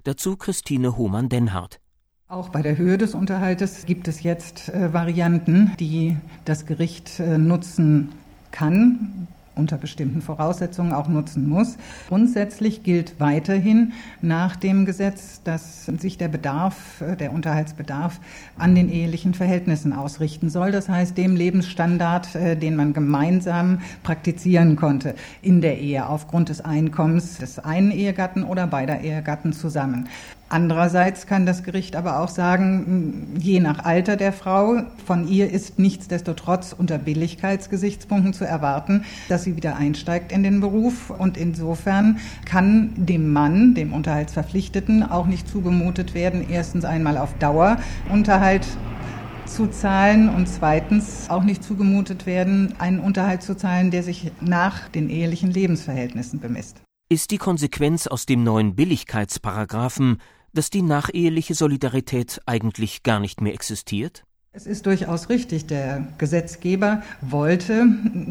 Dazu 0.03 0.37
Christine 0.37 0.97
Hohmann-Denhardt. 0.97 1.79
Auch 2.27 2.49
bei 2.49 2.61
der 2.61 2.77
Höhe 2.77 2.97
des 2.97 3.13
Unterhaltes 3.15 3.85
gibt 3.85 4.07
es 4.07 4.21
jetzt 4.23 4.69
äh, 4.69 4.93
Varianten, 4.93 5.73
die 5.79 6.17
das 6.43 6.65
Gericht 6.65 7.19
äh, 7.19 7.37
nutzen 7.37 8.11
kann 8.51 9.27
unter 9.57 9.77
bestimmten 9.77 10.21
Voraussetzungen 10.21 10.93
auch 10.93 11.07
nutzen 11.07 11.47
muss. 11.47 11.77
Grundsätzlich 12.07 12.83
gilt 12.83 13.19
weiterhin 13.19 13.93
nach 14.21 14.55
dem 14.55 14.85
Gesetz, 14.85 15.41
dass 15.43 15.85
sich 15.85 16.17
der 16.17 16.27
Bedarf, 16.27 17.01
äh, 17.01 17.15
der 17.15 17.33
Unterhaltsbedarf 17.33 18.19
an 18.57 18.75
den 18.75 18.89
ehelichen 18.89 19.33
Verhältnissen 19.33 19.93
ausrichten 19.93 20.49
soll. 20.49 20.71
Das 20.71 20.89
heißt, 20.89 21.17
dem 21.17 21.35
Lebensstandard, 21.35 22.35
äh, 22.35 22.55
den 22.55 22.75
man 22.75 22.93
gemeinsam 22.93 23.79
praktizieren 24.03 24.75
konnte 24.75 25.15
in 25.41 25.61
der 25.61 25.79
Ehe 25.79 26.07
aufgrund 26.07 26.49
des 26.49 26.61
Einkommens 26.61 27.37
des 27.37 27.59
einen 27.59 27.91
Ehegatten 27.91 28.43
oder 28.43 28.67
beider 28.67 29.01
Ehegatten 29.01 29.53
zusammen. 29.53 30.07
Andererseits 30.49 31.27
kann 31.27 31.45
das 31.45 31.63
Gericht 31.63 31.97
aber 31.97 32.19
auch 32.19 32.29
sagen, 32.29 33.35
je 33.37 33.59
nach 33.59 33.83
Alter 33.83 34.15
der 34.15 34.31
Frau, 34.31 34.83
von 35.05 35.27
ihr 35.27 35.51
ist 35.51 35.77
nichtsdestotrotz 35.77 36.73
unter 36.77 36.97
Billigkeitsgesichtspunkten 36.97 38.33
zu 38.33 38.45
erwarten, 38.45 39.03
dass 39.27 39.43
sie 39.43 39.57
wieder 39.57 39.75
einsteigt 39.75 40.31
in 40.31 40.43
den 40.43 40.61
Beruf. 40.61 41.09
Und 41.09 41.35
insofern 41.35 42.19
kann 42.45 42.91
dem 42.95 43.33
Mann, 43.33 43.75
dem 43.75 43.91
Unterhaltsverpflichteten, 43.91 45.03
auch 45.03 45.25
nicht 45.25 45.49
zugemutet 45.49 46.13
werden, 46.13 46.45
erstens 46.49 46.85
einmal 46.85 47.17
auf 47.17 47.33
Dauer 47.39 47.77
Unterhalt 48.09 48.65
zu 49.45 49.67
zahlen 49.67 50.29
und 50.29 50.47
zweitens 50.47 51.29
auch 51.29 51.43
nicht 51.43 51.63
zugemutet 51.63 52.25
werden, 52.25 52.73
einen 52.79 52.99
Unterhalt 52.99 53.41
zu 53.41 53.55
zahlen, 53.55 53.91
der 53.91 54.03
sich 54.03 54.31
nach 54.39 54.87
den 54.89 55.09
ehelichen 55.09 55.51
Lebensverhältnissen 55.51 56.39
bemisst. 56.39 56.81
Ist 57.09 57.31
die 57.31 57.37
Konsequenz 57.37 58.07
aus 58.07 58.25
dem 58.25 58.43
neuen 58.43 58.75
Billigkeitsparagraphen, 58.75 60.17
dass 60.57 60.69
die 60.71 60.81
nacheheliche 60.81 61.53
Solidarität 61.53 62.41
eigentlich 62.45 63.03
gar 63.03 63.19
nicht 63.19 63.41
mehr 63.41 63.53
existiert? 63.53 64.23
Es 64.53 64.65
ist 64.65 64.87
durchaus 64.87 65.29
richtig. 65.29 65.67
Der 65.67 66.07
Gesetzgeber 66.17 67.03
wollte, 67.21 67.85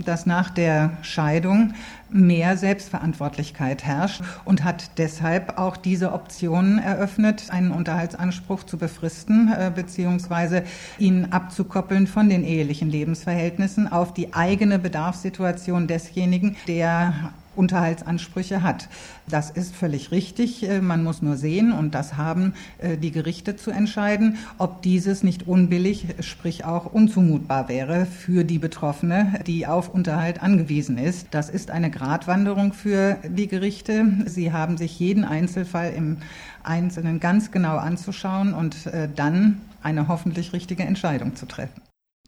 dass 0.04 0.26
nach 0.26 0.50
der 0.50 0.96
Scheidung 1.02 1.74
mehr 2.10 2.56
Selbstverantwortlichkeit 2.56 3.84
herrscht 3.84 4.22
und 4.44 4.64
hat 4.64 4.98
deshalb 4.98 5.56
auch 5.56 5.76
diese 5.76 6.12
Option 6.12 6.78
eröffnet, 6.78 7.50
einen 7.50 7.70
Unterhaltsanspruch 7.70 8.64
zu 8.64 8.76
befristen 8.76 9.52
äh, 9.52 9.70
bzw. 9.72 10.62
ihn 10.98 11.26
abzukoppeln 11.26 12.08
von 12.08 12.28
den 12.28 12.42
ehelichen 12.42 12.90
Lebensverhältnissen 12.90 13.86
auf 13.86 14.12
die 14.12 14.34
eigene 14.34 14.80
Bedarfssituation 14.80 15.86
desjenigen, 15.86 16.56
der 16.66 17.32
Unterhaltsansprüche 17.56 18.62
hat. 18.62 18.88
Das 19.28 19.50
ist 19.50 19.74
völlig 19.74 20.10
richtig. 20.10 20.68
Äh, 20.68 20.80
man 20.80 21.02
muss 21.02 21.22
nur 21.22 21.36
sehen, 21.36 21.72
und 21.72 21.94
das 21.94 22.16
haben 22.16 22.54
äh, 22.78 22.96
die 22.96 23.10
Gerichte 23.10 23.56
zu 23.56 23.70
entscheiden, 23.70 24.38
ob 24.58 24.82
dieses 24.82 25.22
nicht 25.22 25.48
unbillig, 25.48 26.06
sprich 26.20 26.64
auch 26.64 26.86
unzumutbar 26.86 27.68
wäre 27.68 28.06
für 28.06 28.44
die 28.44 28.58
Betroffene, 28.58 29.40
die 29.46 29.66
auf 29.66 29.92
Unterhalt 29.92 30.42
angewiesen 30.42 30.98
ist. 30.98 31.28
Das 31.30 31.50
ist 31.50 31.70
eine 31.70 31.90
Gratwanderung 31.90 32.72
für 32.72 33.16
die 33.28 33.48
Gerichte. 33.48 34.06
Sie 34.26 34.52
haben 34.52 34.76
sich 34.76 34.98
jeden 34.98 35.24
Einzelfall 35.24 35.92
im 35.92 36.18
Einzelnen 36.62 37.20
ganz 37.20 37.50
genau 37.50 37.76
anzuschauen 37.76 38.54
und 38.54 38.86
äh, 38.86 39.08
dann 39.14 39.60
eine 39.82 40.08
hoffentlich 40.08 40.52
richtige 40.52 40.82
Entscheidung 40.82 41.36
zu 41.36 41.46
treffen. 41.46 41.80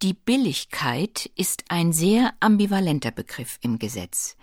Die 0.03 0.15
Billigkeit 0.15 1.29
ist 1.35 1.65
ein 1.71 1.93
sehr 1.93 2.33
ambivalenter 2.39 3.11
Begriff 3.11 3.59
im 3.63 3.81
Gesetz. 3.81 4.37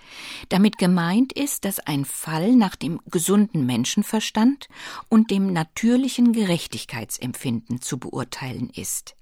Damit 0.50 0.78
gemeint 0.78 1.32
ist, 1.32 1.64
dass 1.64 1.80
ein 1.80 2.04
Fall 2.04 2.58
nach 2.58 2.76
dem 2.76 3.00
gesunden 3.06 3.66
Menschenverstand 3.66 4.68
und 5.08 5.32
dem 5.32 5.54
natürlichen 5.54 6.34
Gerechtigkeitsempfinden 6.34 7.82
zu 7.82 8.00
beurteilen 8.00 8.70
ist. 8.70 9.16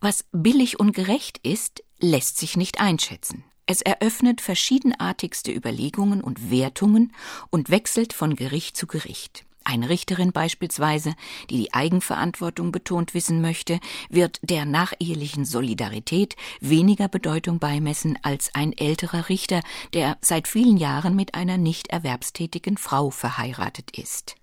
Was 0.00 0.24
billig 0.32 0.80
und 0.80 0.92
gerecht 0.92 1.38
ist, 1.42 1.84
lässt 1.98 2.38
sich 2.38 2.56
nicht 2.56 2.80
einschätzen. 2.80 3.44
Es 3.66 3.82
eröffnet 3.82 4.40
verschiedenartigste 4.40 5.52
Überlegungen 5.52 6.22
und 6.22 6.50
Wertungen 6.50 7.12
und 7.50 7.68
wechselt 7.68 8.14
von 8.14 8.34
Gericht 8.34 8.78
zu 8.78 8.86
Gericht. 8.86 9.44
Eine 9.64 9.88
Richterin 9.88 10.32
beispielsweise, 10.32 11.14
die 11.50 11.58
die 11.58 11.74
Eigenverantwortung 11.74 12.72
betont 12.72 13.14
wissen 13.14 13.40
möchte, 13.40 13.78
wird 14.08 14.40
der 14.42 14.64
nachehelichen 14.64 15.44
Solidarität 15.44 16.34
weniger 16.60 17.08
Bedeutung 17.08 17.58
beimessen 17.58 18.18
als 18.22 18.54
ein 18.54 18.72
älterer 18.72 19.28
Richter, 19.28 19.60
der 19.92 20.16
seit 20.22 20.48
vielen 20.48 20.76
Jahren 20.76 21.14
mit 21.14 21.34
einer 21.34 21.58
nicht 21.58 21.88
erwerbstätigen 21.88 22.78
Frau 22.78 23.10
verheiratet 23.10 23.96
ist. 23.98 24.36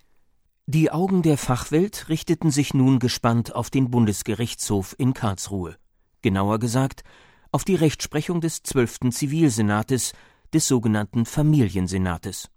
Die 0.68 0.92
Augen 0.92 1.22
der 1.22 1.38
Fachwelt 1.38 2.10
richteten 2.10 2.52
sich 2.52 2.74
nun 2.74 3.00
gespannt 3.00 3.56
auf 3.56 3.70
den 3.70 3.90
Bundesgerichtshof 3.90 4.96
in 4.98 5.14
Karlsruhe. 5.14 5.78
Genauer 6.22 6.60
gesagt, 6.60 7.04
auf 7.52 7.64
die 7.64 7.76
Rechtsprechung 7.76 8.42
des 8.42 8.64
zwölften 8.64 9.12
Zivilsenates, 9.12 10.12
des 10.54 10.68
sogenannten 10.68 11.26
Familiensenates. 11.26 12.50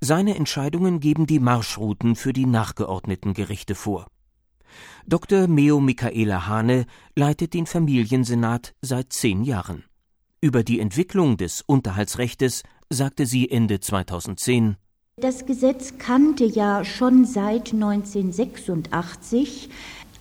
Seine 0.00 0.36
Entscheidungen 0.36 1.00
geben 1.00 1.26
die 1.26 1.40
Marschrouten 1.40 2.16
für 2.16 2.32
die 2.32 2.46
nachgeordneten 2.46 3.34
Gerichte 3.34 3.74
vor. 3.74 4.06
Dr. 5.06 5.46
Meo 5.46 5.80
Michaela 5.80 6.46
Hane 6.46 6.86
leitet 7.14 7.54
den 7.54 7.66
Familiensenat 7.66 8.74
seit 8.82 9.12
zehn 9.12 9.42
Jahren. 9.42 9.84
Über 10.40 10.62
die 10.62 10.80
Entwicklung 10.80 11.36
des 11.36 11.60
Unterhaltsrechtes 11.62 12.62
sagte 12.90 13.26
sie 13.26 13.50
Ende 13.50 13.80
2010 13.80 14.76
Das 15.16 15.44
Gesetz 15.46 15.98
kannte 15.98 16.44
ja 16.44 16.84
schon 16.84 17.24
seit 17.24 17.72
1986 17.72 19.70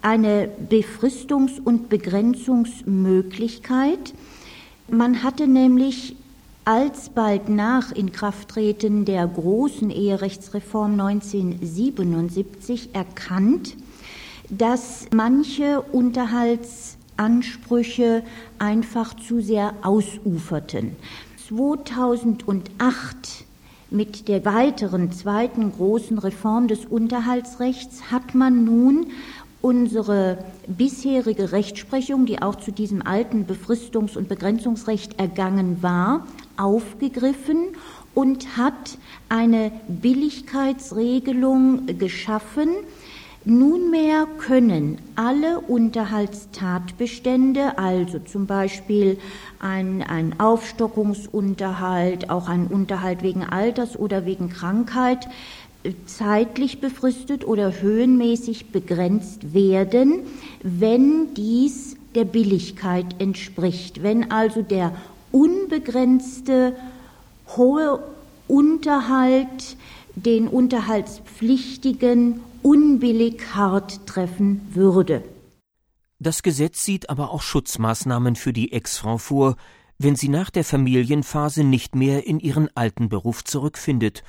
eine 0.01 0.49
Befristungs- 0.69 1.59
und 1.59 1.89
Begrenzungsmöglichkeit. 1.89 4.13
Man 4.87 5.23
hatte 5.23 5.47
nämlich 5.47 6.15
alsbald 6.65 7.47
nach 7.47 7.91
Inkrafttreten 7.91 9.05
der 9.05 9.27
großen 9.27 9.91
Eherechtsreform 9.91 10.99
1977 10.99 12.89
erkannt, 12.93 13.77
dass 14.49 15.05
manche 15.13 15.81
Unterhaltsansprüche 15.81 18.23
einfach 18.57 19.15
zu 19.15 19.41
sehr 19.41 19.75
ausuferten. 19.83 20.95
2008 21.47 23.45
mit 23.91 24.27
der 24.27 24.43
weiteren 24.45 25.11
zweiten 25.11 25.71
großen 25.71 26.17
Reform 26.17 26.67
des 26.67 26.85
Unterhaltsrechts 26.85 28.11
hat 28.11 28.33
man 28.33 28.65
nun 28.65 29.05
unsere 29.61 30.39
bisherige 30.67 31.51
Rechtsprechung, 31.51 32.25
die 32.25 32.41
auch 32.41 32.55
zu 32.55 32.71
diesem 32.71 33.05
alten 33.05 33.45
Befristungs- 33.45 34.17
und 34.17 34.27
Begrenzungsrecht 34.27 35.19
ergangen 35.19 35.81
war, 35.81 36.25
aufgegriffen 36.57 37.69
und 38.13 38.57
hat 38.57 38.97
eine 39.29 39.71
Billigkeitsregelung 39.87 41.87
geschaffen. 41.97 42.69
Nunmehr 43.47 44.25
können 44.39 44.97
alle 45.15 45.59
Unterhaltstatbestände, 45.59 47.77
also 47.77 48.17
zum 48.19 48.47
Beispiel 48.47 49.19
ein, 49.59 50.01
ein 50.01 50.39
Aufstockungsunterhalt, 50.39 52.31
auch 52.31 52.49
ein 52.49 52.65
Unterhalt 52.65 53.21
wegen 53.21 53.43
Alters 53.43 53.99
oder 53.99 54.25
wegen 54.25 54.49
Krankheit, 54.49 55.27
zeitlich 56.07 56.81
befristet 56.81 57.45
oder 57.45 57.81
höhenmäßig 57.81 58.71
begrenzt 58.71 59.53
werden, 59.53 60.21
wenn 60.63 61.35
dies 61.35 61.97
der 62.15 62.25
Billigkeit 62.25 63.05
entspricht. 63.19 64.01
Wenn 64.01 64.31
also 64.31 64.63
der 64.63 64.91
unbegrenzte 65.35 66.77
hohe 67.57 68.01
Unterhalt 68.47 69.75
den 70.15 70.47
Unterhaltspflichtigen 70.47 72.39
unbillig 72.63 73.53
hart 73.53 74.07
treffen 74.07 74.61
würde. 74.71 75.23
Das 76.19 76.41
Gesetz 76.41 76.83
sieht 76.83 77.09
aber 77.09 77.31
auch 77.31 77.41
Schutzmaßnahmen 77.41 78.37
für 78.37 78.53
die 78.53 78.71
Ex-Frau 78.71 79.17
vor, 79.17 79.57
wenn 79.97 80.15
sie 80.15 80.29
nach 80.29 80.49
der 80.49 80.63
Familienphase 80.63 81.65
nicht 81.65 81.95
mehr 81.95 82.25
in 82.25 82.39
ihren 82.39 82.69
alten 82.75 83.09
Beruf 83.09 83.43
zurückfindet 83.43 84.23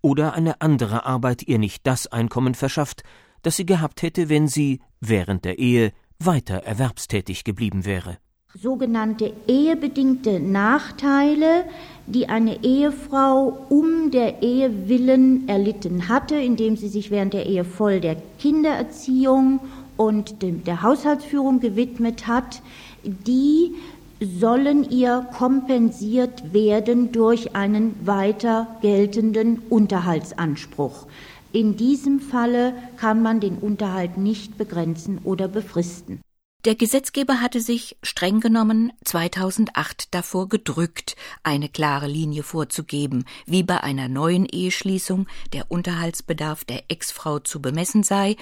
oder 0.00 0.34
eine 0.34 0.60
andere 0.60 1.04
Arbeit 1.04 1.42
ihr 1.42 1.58
nicht 1.58 1.86
das 1.88 2.06
Einkommen 2.06 2.54
verschafft, 2.54 3.02
das 3.42 3.56
sie 3.56 3.66
gehabt 3.66 4.02
hätte, 4.02 4.28
wenn 4.28 4.46
sie 4.46 4.80
während 5.00 5.44
der 5.44 5.58
Ehe 5.58 5.92
weiter 6.20 6.58
erwerbstätig 6.58 7.42
geblieben 7.42 7.84
wäre 7.84 8.18
sogenannte 8.60 9.32
ehebedingte 9.48 10.38
Nachteile, 10.38 11.64
die 12.06 12.28
eine 12.28 12.62
Ehefrau 12.62 13.66
um 13.70 14.10
der 14.10 14.42
Ehe 14.42 14.88
willen 14.88 15.48
erlitten 15.48 16.08
hatte, 16.08 16.36
indem 16.36 16.76
sie 16.76 16.88
sich 16.88 17.10
während 17.10 17.32
der 17.32 17.46
Ehe 17.46 17.64
voll 17.64 18.00
der 18.00 18.16
Kindererziehung 18.38 19.60
und 19.96 20.42
der 20.42 20.82
Haushaltsführung 20.82 21.60
gewidmet 21.60 22.26
hat, 22.26 22.62
die 23.04 23.74
sollen 24.20 24.88
ihr 24.90 25.26
kompensiert 25.36 26.52
werden 26.52 27.10
durch 27.10 27.56
einen 27.56 27.94
weiter 28.04 28.66
geltenden 28.82 29.62
Unterhaltsanspruch. 29.70 31.06
In 31.52 31.76
diesem 31.76 32.20
Falle 32.20 32.74
kann 32.96 33.22
man 33.22 33.40
den 33.40 33.56
Unterhalt 33.56 34.18
nicht 34.18 34.58
begrenzen 34.58 35.18
oder 35.24 35.48
befristen. 35.48 36.20
Der 36.64 36.76
Gesetzgeber 36.76 37.40
hatte 37.40 37.60
sich 37.60 37.96
streng 38.04 38.38
genommen 38.38 38.92
2008 39.04 40.14
davor 40.14 40.48
gedrückt, 40.48 41.16
eine 41.42 41.68
klare 41.68 42.06
Linie 42.06 42.44
vorzugeben, 42.44 43.24
wie 43.46 43.64
bei 43.64 43.82
einer 43.82 44.06
neuen 44.06 44.46
Eheschließung 44.46 45.26
der 45.52 45.72
Unterhaltsbedarf 45.72 46.64
der 46.64 46.84
Ex-Frau 46.86 47.40
zu 47.40 47.60
bemessen 47.60 48.04
sei 48.04 48.36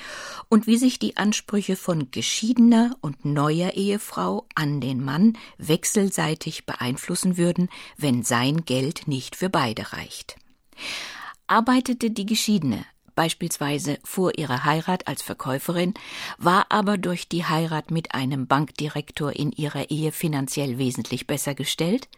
und 0.51 0.67
wie 0.67 0.77
sich 0.77 0.99
die 0.99 1.17
Ansprüche 1.17 1.77
von 1.77 2.11
geschiedener 2.11 2.95
und 3.01 3.25
neuer 3.25 3.73
Ehefrau 3.73 4.47
an 4.55 4.83
den 4.83 5.03
Mann 5.03 5.39
wechselseitig 5.57 6.67
beeinflussen 6.67 7.39
würden, 7.39 7.71
wenn 7.97 8.23
sein 8.23 8.67
Geld 8.67 9.09
nicht 9.09 9.35
für 9.35 9.49
beide 9.49 9.95
reicht. 9.95 10.37
Arbeitete 11.47 12.11
die 12.11 12.27
Geschiedene 12.27 12.85
beispielsweise 13.21 13.99
vor 14.03 14.39
ihrer 14.39 14.65
Heirat 14.65 15.07
als 15.07 15.21
Verkäuferin, 15.21 15.93
war 16.39 16.65
aber 16.71 16.97
durch 16.97 17.29
die 17.29 17.45
Heirat 17.45 17.91
mit 17.91 18.15
einem 18.15 18.47
Bankdirektor 18.47 19.37
in 19.37 19.53
ihrer 19.53 19.91
Ehe 19.91 20.11
finanziell 20.11 20.79
wesentlich 20.79 21.27
besser 21.27 21.55
gestellt, 21.55 22.09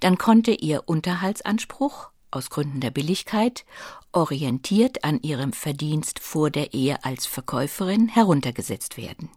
dann 0.00 0.18
konnte 0.18 0.50
ihr 0.50 0.82
Unterhaltsanspruch 0.86 2.10
aus 2.32 2.50
Gründen 2.50 2.80
der 2.80 2.90
Billigkeit, 2.90 3.64
orientiert 4.10 5.04
an 5.04 5.22
ihrem 5.22 5.52
Verdienst 5.52 6.18
vor 6.18 6.50
der 6.50 6.74
Ehe 6.74 7.04
als 7.04 7.24
Verkäuferin, 7.24 8.08
heruntergesetzt 8.08 8.96
werden. 8.96 9.30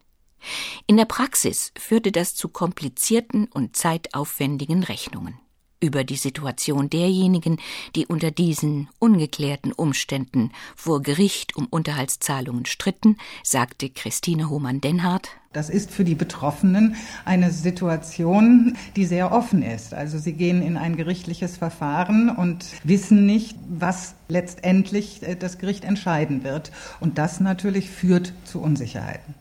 In 0.88 0.98
der 0.98 1.06
Praxis 1.06 1.72
führte 1.78 2.12
das 2.12 2.34
zu 2.34 2.50
komplizierten 2.50 3.46
und 3.46 3.76
zeitaufwendigen 3.76 4.82
Rechnungen. 4.82 5.40
Über 5.82 6.04
die 6.04 6.16
Situation 6.16 6.90
derjenigen, 6.90 7.58
die 7.96 8.06
unter 8.06 8.32
diesen 8.32 8.88
ungeklärten 9.00 9.74
Umständen 9.74 10.52
vor 10.76 11.02
Gericht 11.02 11.56
um 11.58 11.68
Unterhaltszahlungen 11.68 12.66
stritten, 12.66 13.18
sagte 13.44 13.90
Christine 13.90 14.50
Hohmann-Denhardt. 14.50 15.30
Das 15.54 15.70
ist 15.70 15.92
für 15.92 16.06
die 16.06 16.16
Betroffenen 16.16 16.96
eine 17.26 17.52
Situation, 17.52 18.78
die 18.96 19.06
sehr 19.06 19.34
offen 19.34 19.64
ist. 19.64 19.94
Also 19.94 20.18
sie 20.18 20.32
gehen 20.32 20.62
in 20.62 20.78
ein 20.78 20.96
gerichtliches 20.96 21.58
Verfahren 21.58 22.30
und 22.30 22.66
wissen 22.86 23.26
nicht, 23.26 23.58
was 23.68 24.16
letztendlich 24.30 25.24
äh, 25.24 25.36
das 25.36 25.58
Gericht 25.58 25.84
entscheiden 25.84 26.46
wird. 26.46 26.72
Und 27.02 27.18
das 27.18 27.42
natürlich 27.42 27.90
führt 27.90 28.32
zu 28.46 28.62
Unsicherheiten. 28.62 29.36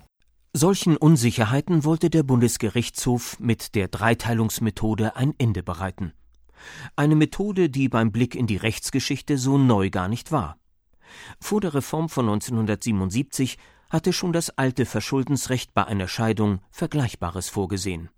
Solchen 0.52 0.97
Unsicherheiten 0.97 1.85
wollte 1.85 2.11
der 2.11 2.25
Bundesgerichtshof 2.25 3.38
mit 3.38 3.76
der 3.76 3.87
Dreiteilungsmethode 3.87 5.14
ein 5.14 5.32
Ende 5.38 5.62
bereiten. 5.62 6.12
Eine 6.97 7.17
Methode, 7.17 7.71
die 7.71 7.88
beim 7.88 8.12
Blick 8.12 8.35
in 8.35 8.47
die 8.47 8.57
Rechtsgeschichte 8.57 9.38
so 9.38 9.59
neu 9.59 9.90
gar 9.90 10.09
nicht 10.09 10.33
war. 10.33 10.57
Vor 11.40 11.61
der 11.61 11.75
Reform 11.75 12.09
von 12.09 12.29
1977 12.29 13.59
hatte 13.90 14.12
schon 14.12 14.33
das 14.33 14.50
alte 14.50 14.87
Verschuldensrecht 14.87 15.75
bei 15.75 15.85
einer 15.85 16.09
Scheidung 16.09 16.61
Vergleichbares 16.71 17.49
vorgesehen. 17.49 18.09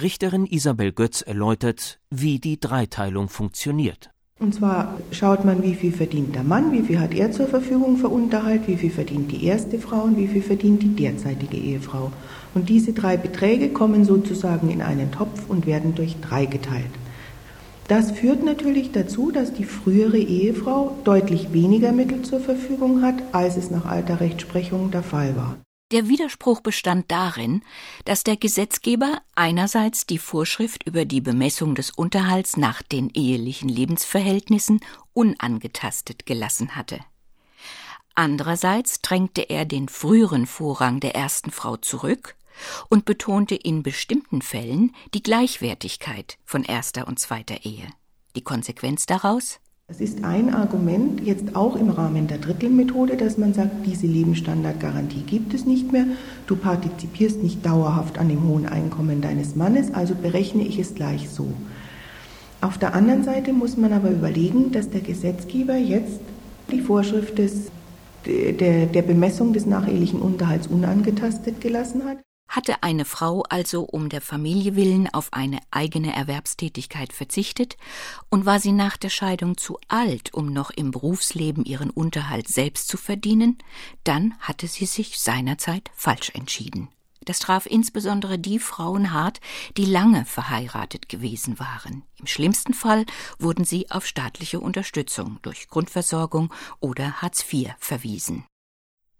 Richterin 0.00 0.44
Isabel 0.44 0.92
Götz 0.92 1.22
erläutert, 1.22 1.98
wie 2.10 2.38
die 2.38 2.60
Dreiteilung 2.60 3.30
funktioniert. 3.30 4.10
Und 4.38 4.54
zwar 4.54 5.00
schaut 5.12 5.46
man, 5.46 5.62
wie 5.62 5.74
viel 5.74 5.92
verdient 5.92 6.34
der 6.34 6.42
Mann, 6.42 6.70
wie 6.70 6.82
viel 6.82 7.00
hat 7.00 7.14
er 7.14 7.32
zur 7.32 7.46
Verfügung 7.46 7.96
für 7.96 8.10
Unterhalt, 8.10 8.68
wie 8.68 8.76
viel 8.76 8.90
verdient 8.90 9.32
die 9.32 9.46
erste 9.46 9.78
Frau 9.78 10.02
und 10.02 10.18
wie 10.18 10.28
viel 10.28 10.42
verdient 10.42 10.82
die 10.82 10.94
derzeitige 10.94 11.56
Ehefrau. 11.56 12.12
Und 12.54 12.68
diese 12.68 12.92
drei 12.92 13.16
Beträge 13.16 13.70
kommen 13.70 14.04
sozusagen 14.04 14.68
in 14.68 14.82
einen 14.82 15.10
Topf 15.10 15.48
und 15.48 15.66
werden 15.66 15.94
durch 15.94 16.16
drei 16.20 16.44
geteilt. 16.44 16.92
Das 17.88 18.10
führt 18.10 18.42
natürlich 18.42 18.90
dazu, 18.90 19.30
dass 19.30 19.52
die 19.52 19.64
frühere 19.64 20.18
Ehefrau 20.18 20.98
deutlich 21.04 21.52
weniger 21.52 21.92
Mittel 21.92 22.22
zur 22.22 22.40
Verfügung 22.40 23.02
hat, 23.02 23.14
als 23.32 23.56
es 23.56 23.70
nach 23.70 23.84
alter 23.84 24.20
Rechtsprechung 24.20 24.90
der 24.90 25.04
Fall 25.04 25.36
war. 25.36 25.56
Der 25.92 26.08
Widerspruch 26.08 26.62
bestand 26.62 27.12
darin, 27.12 27.62
dass 28.04 28.24
der 28.24 28.36
Gesetzgeber 28.36 29.20
einerseits 29.36 30.04
die 30.04 30.18
Vorschrift 30.18 30.84
über 30.84 31.04
die 31.04 31.20
Bemessung 31.20 31.76
des 31.76 31.92
Unterhalts 31.92 32.56
nach 32.56 32.82
den 32.82 33.08
ehelichen 33.10 33.68
Lebensverhältnissen 33.68 34.80
unangetastet 35.12 36.26
gelassen 36.26 36.74
hatte. 36.74 36.98
Andererseits 38.16 39.00
drängte 39.00 39.42
er 39.42 39.64
den 39.64 39.88
früheren 39.88 40.46
Vorrang 40.46 40.98
der 40.98 41.14
ersten 41.14 41.52
Frau 41.52 41.76
zurück 41.76 42.34
und 42.88 43.04
betonte 43.04 43.54
in 43.54 43.82
bestimmten 43.82 44.42
Fällen 44.42 44.92
die 45.14 45.22
Gleichwertigkeit 45.22 46.38
von 46.44 46.64
erster 46.64 47.08
und 47.08 47.18
zweiter 47.18 47.64
Ehe. 47.64 47.86
Die 48.34 48.42
Konsequenz 48.42 49.06
daraus? 49.06 49.60
Es 49.88 50.00
ist 50.00 50.24
ein 50.24 50.52
Argument, 50.52 51.24
jetzt 51.24 51.54
auch 51.54 51.76
im 51.76 51.90
Rahmen 51.90 52.26
der 52.26 52.38
Drittelmethode, 52.38 53.16
dass 53.16 53.38
man 53.38 53.54
sagt, 53.54 53.86
diese 53.86 54.08
Lebensstandardgarantie 54.08 55.22
gibt 55.22 55.54
es 55.54 55.64
nicht 55.64 55.92
mehr. 55.92 56.06
Du 56.48 56.56
partizipierst 56.56 57.40
nicht 57.40 57.64
dauerhaft 57.64 58.18
an 58.18 58.28
dem 58.28 58.42
hohen 58.48 58.66
Einkommen 58.66 59.20
deines 59.20 59.54
Mannes, 59.54 59.94
also 59.94 60.16
berechne 60.16 60.64
ich 60.64 60.80
es 60.80 60.96
gleich 60.96 61.30
so. 61.30 61.46
Auf 62.60 62.78
der 62.78 62.94
anderen 62.94 63.22
Seite 63.22 63.52
muss 63.52 63.76
man 63.76 63.92
aber 63.92 64.10
überlegen, 64.10 64.72
dass 64.72 64.90
der 64.90 65.02
Gesetzgeber 65.02 65.76
jetzt 65.76 66.18
die 66.72 66.80
Vorschrift 66.80 67.38
des, 67.38 67.70
der, 68.26 68.86
der 68.86 69.02
Bemessung 69.02 69.52
des 69.52 69.66
nachehelichen 69.66 70.20
Unterhalts 70.20 70.66
unangetastet 70.66 71.60
gelassen 71.60 72.04
hat. 72.06 72.18
Hatte 72.48 72.82
eine 72.82 73.04
Frau 73.04 73.42
also 73.42 73.82
um 73.82 74.08
der 74.08 74.20
Familie 74.20 74.76
willen 74.76 75.12
auf 75.12 75.32
eine 75.32 75.58
eigene 75.70 76.14
Erwerbstätigkeit 76.14 77.12
verzichtet 77.12 77.76
und 78.30 78.46
war 78.46 78.60
sie 78.60 78.72
nach 78.72 78.96
der 78.96 79.10
Scheidung 79.10 79.56
zu 79.56 79.78
alt, 79.88 80.32
um 80.32 80.52
noch 80.52 80.70
im 80.70 80.90
Berufsleben 80.90 81.64
ihren 81.64 81.90
Unterhalt 81.90 82.48
selbst 82.48 82.88
zu 82.88 82.96
verdienen, 82.96 83.58
dann 84.04 84.34
hatte 84.40 84.68
sie 84.68 84.86
sich 84.86 85.18
seinerzeit 85.18 85.90
falsch 85.94 86.30
entschieden. 86.34 86.88
Das 87.26 87.40
traf 87.40 87.66
insbesondere 87.66 88.38
die 88.38 88.60
Frauen 88.60 89.12
hart, 89.12 89.40
die 89.76 89.84
lange 89.84 90.24
verheiratet 90.24 91.08
gewesen 91.08 91.58
waren. 91.58 92.04
Im 92.18 92.26
schlimmsten 92.26 92.72
Fall 92.72 93.04
wurden 93.38 93.64
sie 93.64 93.90
auf 93.90 94.06
staatliche 94.06 94.60
Unterstützung 94.60 95.40
durch 95.42 95.68
Grundversorgung 95.68 96.54
oder 96.78 97.20
Hartz 97.20 97.44
IV 97.52 97.74
verwiesen. 97.78 98.44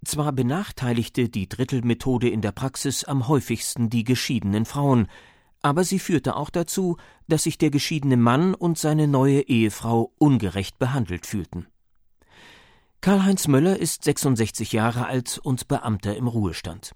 Zwar 0.06 0.30
benachteiligte 0.30 1.28
die 1.28 1.48
Drittelmethode 1.48 2.28
in 2.28 2.40
der 2.40 2.52
Praxis 2.52 3.02
am 3.02 3.26
häufigsten 3.26 3.90
die 3.90 4.04
geschiedenen 4.04 4.64
Frauen, 4.64 5.08
aber 5.62 5.82
sie 5.82 5.98
führte 5.98 6.36
auch 6.36 6.50
dazu, 6.50 6.96
dass 7.26 7.42
sich 7.42 7.58
der 7.58 7.70
geschiedene 7.70 8.16
Mann 8.16 8.54
und 8.54 8.78
seine 8.78 9.08
neue 9.08 9.40
Ehefrau 9.40 10.12
ungerecht 10.16 10.78
behandelt 10.78 11.26
fühlten. 11.26 11.66
Karl-Heinz 13.00 13.48
Möller 13.48 13.80
ist 13.80 14.04
66 14.04 14.70
Jahre 14.70 15.06
alt 15.06 15.40
und 15.42 15.66
Beamter 15.66 16.16
im 16.16 16.28
Ruhestand. 16.28 16.92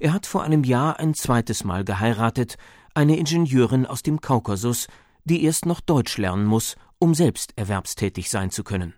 Er 0.00 0.14
hat 0.14 0.24
vor 0.24 0.42
einem 0.42 0.64
Jahr 0.64 0.98
ein 0.98 1.12
zweites 1.12 1.62
Mal 1.62 1.84
geheiratet, 1.84 2.56
eine 2.94 3.18
Ingenieurin 3.18 3.84
aus 3.84 4.02
dem 4.02 4.22
Kaukasus, 4.22 4.86
die 5.24 5.44
erst 5.44 5.66
noch 5.66 5.82
Deutsch 5.82 6.16
lernen 6.16 6.46
muss, 6.46 6.76
um 6.98 7.12
selbst 7.12 7.52
erwerbstätig 7.56 8.30
sein 8.30 8.50
zu 8.50 8.64
können. 8.64 8.94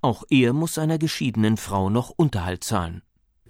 Auch 0.00 0.24
er 0.30 0.52
muss 0.52 0.74
seiner 0.74 0.98
geschiedenen 0.98 1.56
Frau 1.56 1.90
noch 1.90 2.10
Unterhalt 2.16 2.64
zahlen. 2.64 3.02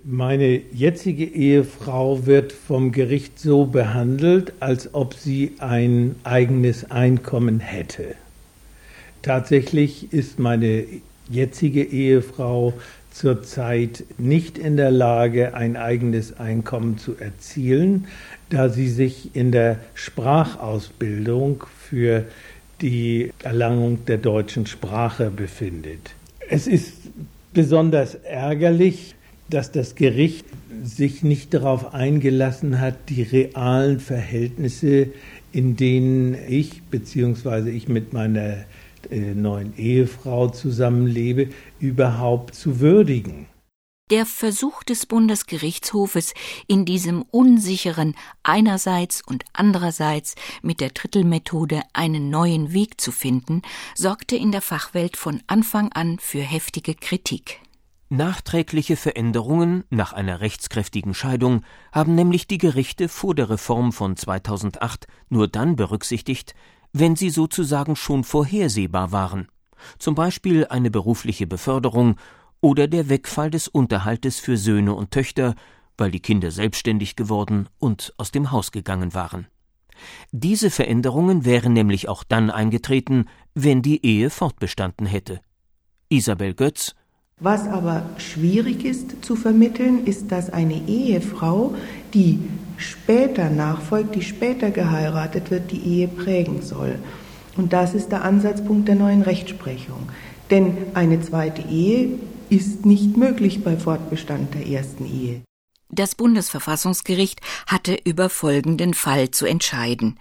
Meine 0.05 0.61
jetzige 0.73 1.25
Ehefrau 1.25 2.25
wird 2.25 2.53
vom 2.53 2.93
Gericht 2.93 3.39
so 3.39 3.67
behandelt, 3.67 4.53
als 4.61 4.95
ob 4.95 5.15
sie 5.15 5.55
ein 5.59 6.15
eigenes 6.25 6.91
Einkommen 6.91 7.61
hätte. 7.61 8.15
Tatsächlich 9.23 10.13
ist 10.13 10.39
meine 10.39 10.85
jetzige 11.29 11.83
Ehefrau 11.83 12.73
zurzeit 13.11 14.05
nicht 14.17 14.57
in 14.57 14.77
der 14.77 14.93
Lage, 14.93 15.55
ein 15.55 15.77
eigenes 15.77 16.39
Einkommen 16.39 16.99
zu 16.99 17.17
erzielen, 17.19 18.07
da 18.49 18.69
sie 18.69 18.89
sich 18.89 19.35
in 19.35 19.51
der 19.51 19.81
Sprachausbildung 19.95 21.65
für 21.77 22.25
die 22.81 23.33
Erlangung 23.43 24.05
der 24.07 24.19
deutschen 24.19 24.67
Sprache 24.67 25.31
befindet. 25.31 26.15
Es 26.51 26.67
ist 26.67 26.95
besonders 27.53 28.15
ärgerlich, 28.15 29.15
dass 29.51 29.71
das 29.71 29.95
Gericht 29.95 30.47
sich 30.83 31.23
nicht 31.23 31.53
darauf 31.53 31.95
eingelassen 31.95 32.81
hat, 32.81 33.09
die 33.09 33.23
realen 33.23 34.01
Verhältnisse, 34.01 35.09
in 35.53 35.77
denen 35.77 36.37
ich 36.49 36.83
bzw. 36.83 37.71
ich 37.71 37.89
mit 37.89 38.13
meiner 38.13 38.65
äh, 39.11 39.35
neuen 39.35 39.77
Ehefrau 39.77 40.49
zusammenlebe, 40.49 41.49
überhaupt 41.81 42.55
zu 42.55 42.81
würdigen. 42.81 43.47
Der 44.11 44.25
Versuch 44.25 44.85
des 44.85 45.05
Bundesgerichtshofes, 45.05 46.33
in 46.67 46.87
diesem 46.87 47.23
unsicheren 47.31 48.15
einerseits 48.43 49.21
und 49.21 49.45
andererseits 49.53 50.35
mit 50.63 50.81
der 50.81 50.91
Drittelmethode 50.91 51.83
einen 51.93 52.31
neuen 52.31 52.73
Weg 52.73 53.03
zu 53.03 53.13
finden, 53.13 53.61
sorgte 53.95 54.35
in 54.35 54.51
der 54.51 54.63
Fachwelt 54.63 55.19
von 55.19 55.43
Anfang 55.47 55.93
an 55.93 56.19
für 56.21 56.41
heftige 56.41 56.95
Kritik. 56.95 57.61
Nachträgliche 58.09 58.97
Veränderungen 58.97 59.85
nach 59.91 60.15
einer 60.15 60.41
rechtskräftigen 60.41 61.13
Scheidung 61.13 61.63
haben 61.93 62.15
nämlich 62.15 62.47
die 62.47 62.57
Gerichte 62.57 63.11
vor 63.11 63.35
der 63.35 63.51
Reform 63.51 63.93
von 63.93 64.17
2008 64.17 65.07
nur 65.29 65.49
dann 65.49 65.77
berücksichtigt, 65.77 66.55
wenn 66.95 67.15
sie 67.15 67.29
sozusagen 67.29 67.95
schon 67.95 68.25
vorhersehbar 68.25 69.13
waren. 69.13 69.49
Zum 69.99 70.15
Beispiel 70.15 70.67
eine 70.67 70.91
berufliche 70.91 71.47
Beförderung 71.47 72.17
oder 72.61 72.89
der 72.89 73.09
Wegfall 73.09 73.51
des 73.51 73.69
Unterhaltes 73.69 74.39
für 74.39 74.57
Söhne 74.57 74.95
und 74.95 75.11
Töchter, 75.11 75.55
weil 75.97 76.11
die 76.11 76.21
Kinder 76.21 76.51
selbstständig 76.51 77.17
geworden 77.17 77.69
und 77.79 78.15
aus 78.17 78.31
dem 78.31 78.51
Haus 78.53 78.73
gegangen 78.73 79.15
waren. 79.15 79.47
Diese 80.31 80.71
Veränderungen 80.71 81.45
wären 81.45 81.73
nämlich 81.73 82.09
auch 82.09 82.25
dann 82.25 82.51
eingetreten, 82.51 83.27
wenn 83.55 83.83
die 83.83 84.05
Ehe 84.05 84.31
fortbestanden 84.31 85.07
hätte. 85.07 85.41
Isabel 86.09 86.55
Götz 86.55 86.95
Was 87.41 87.67
aber 87.67 88.09
schwierig 88.19 88.85
ist 88.85 89.25
zu 89.25 89.37
vermitteln, 89.37 90.05
ist, 90.05 90.31
dass 90.31 90.51
eine 90.51 90.87
Ehefrau, 90.87 91.75
die 92.15 92.41
später 92.77 93.51
nachfolgt, 93.51 94.15
die 94.15 94.23
später 94.23 94.71
geheiratet 94.71 95.51
wird, 95.51 95.73
die 95.73 95.81
Ehe 95.81 96.09
prägen 96.09 96.63
soll. 96.63 96.99
Und 97.57 97.73
das 97.73 97.95
ist 97.95 98.13
der 98.13 98.25
Ansatzpunkt 98.25 98.87
der 98.87 98.95
neuen 98.95 99.23
Rechtsprechung. 99.23 100.09
Denn 100.51 100.77
eine 100.95 101.21
zweite 101.21 101.63
Ehe 101.63 102.19
ist 102.51 102.87
nicht 102.87 103.17
möglich 103.17 103.63
bei 103.63 103.77
Fortbestand 103.77 104.55
der 104.55 104.67
ersten 104.67 105.05
Ehe. 105.05 105.43
Das 105.91 106.15
Bundesverfassungsgericht 106.15 107.41
hatte 107.67 107.97
über 108.05 108.29
folgenden 108.29 108.93
Fall 108.93 109.31
zu 109.31 109.47
entscheiden. 109.47 110.21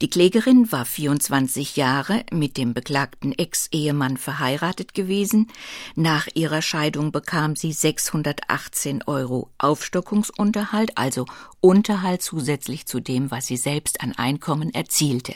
Die 0.00 0.08
Klägerin 0.08 0.70
war 0.70 0.84
24 0.84 1.74
Jahre 1.74 2.24
mit 2.30 2.56
dem 2.56 2.72
beklagten 2.72 3.32
Ex-Ehemann 3.32 4.16
verheiratet 4.16 4.94
gewesen. 4.94 5.50
Nach 5.96 6.28
ihrer 6.34 6.62
Scheidung 6.62 7.10
bekam 7.10 7.56
sie 7.56 7.72
618 7.72 9.02
Euro 9.08 9.50
Aufstockungsunterhalt, 9.58 10.96
also 10.96 11.26
Unterhalt 11.60 12.22
zusätzlich 12.22 12.86
zu 12.86 13.00
dem, 13.00 13.32
was 13.32 13.46
sie 13.46 13.56
selbst 13.56 14.00
an 14.00 14.12
Einkommen 14.12 14.72
erzielte. 14.72 15.34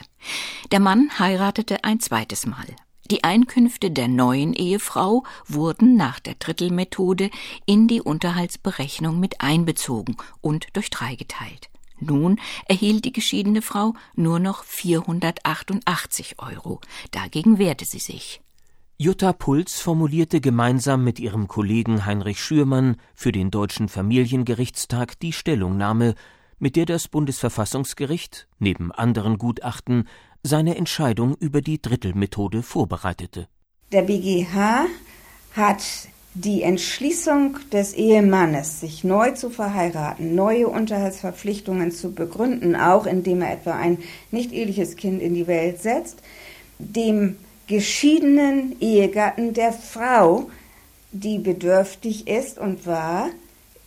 Der 0.71 0.79
Mann 0.79 1.11
heiratete 1.19 1.83
ein 1.83 1.99
zweites 1.99 2.47
Mal. 2.47 2.69
Die 3.11 3.25
Einkünfte 3.25 3.91
der 3.91 4.09
neuen 4.09 4.53
Ehefrau 4.53 5.25
wurden 5.47 5.97
nach 5.97 6.21
der 6.21 6.35
Drittelmethode 6.35 7.31
in 7.67 7.89
die 7.89 8.01
Unterhaltsberechnung 8.01 9.19
mit 9.19 9.41
einbezogen 9.41 10.17
und 10.41 10.69
durch 10.75 10.91
drei 10.91 11.17
geteilt. 11.17 11.69
Nun 11.99 12.41
erhielt 12.67 13.05
die 13.05 13.13
geschiedene 13.13 13.63
Frau 13.63 13.95
nur 14.15 14.39
noch 14.39 14.65
488 14.65 16.37
Euro. 16.39 16.81
Dagegen 17.13 17.59
wehrte 17.59 17.85
sie 17.85 18.01
sich. 18.01 18.41
Jutta 18.99 19.33
Puls 19.33 19.81
formulierte 19.81 20.41
gemeinsam 20.41 21.03
mit 21.03 21.19
ihrem 21.19 21.49
Kollegen 21.49 22.07
Heinrich 22.07 22.41
Schürmann 22.41 22.97
für 23.15 23.33
den 23.33 23.51
Deutschen 23.51 23.89
Familiengerichtstag 23.89 25.19
die 25.19 25.33
Stellungnahme, 25.33 26.15
mit 26.59 26.77
der 26.77 26.87
das 26.87 27.09
Bundesverfassungsgericht 27.09 28.47
neben 28.61 28.93
anderen 28.93 29.39
Gutachten 29.39 30.09
seine 30.43 30.77
Entscheidung 30.77 31.37
über 31.39 31.61
die 31.61 31.81
Drittelmethode 31.81 32.63
vorbereitete. 32.63 33.49
Der 33.93 34.03
BGH 34.03 34.87
hat 35.55 35.83
die 36.35 36.63
Entschließung 36.63 37.59
des 37.71 37.93
Ehemannes, 37.93 38.81
sich 38.81 39.05
neu 39.05 39.33
zu 39.33 39.51
verheiraten, 39.51 40.35
neue 40.35 40.69
Unterhaltsverpflichtungen 40.69 41.93
zu 41.93 42.13
begründen, 42.13 42.75
auch 42.75 43.07
indem 43.07 43.43
er 43.43 43.53
etwa 43.53 43.73
ein 43.73 43.99
nicht 44.31 44.53
eheliches 44.53 44.97
Kind 44.97 45.21
in 45.21 45.35
die 45.35 45.47
Welt 45.47 45.83
setzt, 45.83 46.23
dem 46.79 47.37
geschiedenen 47.67 48.81
Ehegatten 48.81 49.53
der 49.53 49.73
Frau, 49.73 50.51
die 51.13 51.39
bedürftig 51.39 52.27
ist 52.29 52.59
und 52.59 52.87
war, 52.87 53.29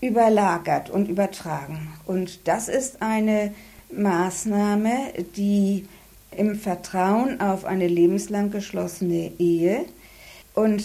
überlagert 0.02 0.92
und 0.92 1.10
übertragen. 1.10 1.94
Und 2.06 2.48
das 2.48 2.70
ist 2.70 3.02
eine 3.02 3.54
Maßnahme, 3.92 5.14
die 5.36 5.88
im 6.38 6.56
Vertrauen 6.56 7.42
auf 7.42 7.66
eine 7.66 7.88
lebenslang 7.88 8.52
geschlossene 8.52 9.32
Ehe 9.40 9.86
und 10.54 10.84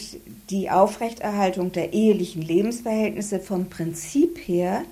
die 0.50 0.70
Aufrechterhaltung 0.70 1.72
der 1.72 1.92
ehelichen 1.92 2.40
Lebensverhältnisse 2.42 3.40
vom 3.40 3.70
Prinzip 3.70 4.38
her 4.38 4.84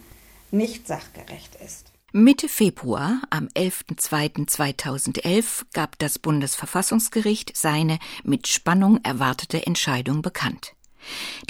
nicht 0.50 0.86
sachgerecht 0.86 1.56
ist. 1.64 1.92
Mitte 2.12 2.48
Februar, 2.48 3.20
am 3.28 3.48
11.02.2011, 3.48 5.66
gab 5.74 5.98
das 5.98 6.18
Bundesverfassungsgericht 6.18 7.54
seine 7.54 7.98
mit 8.24 8.48
Spannung 8.48 8.98
erwartete 9.02 9.66
Entscheidung 9.66 10.22
bekannt. 10.22 10.72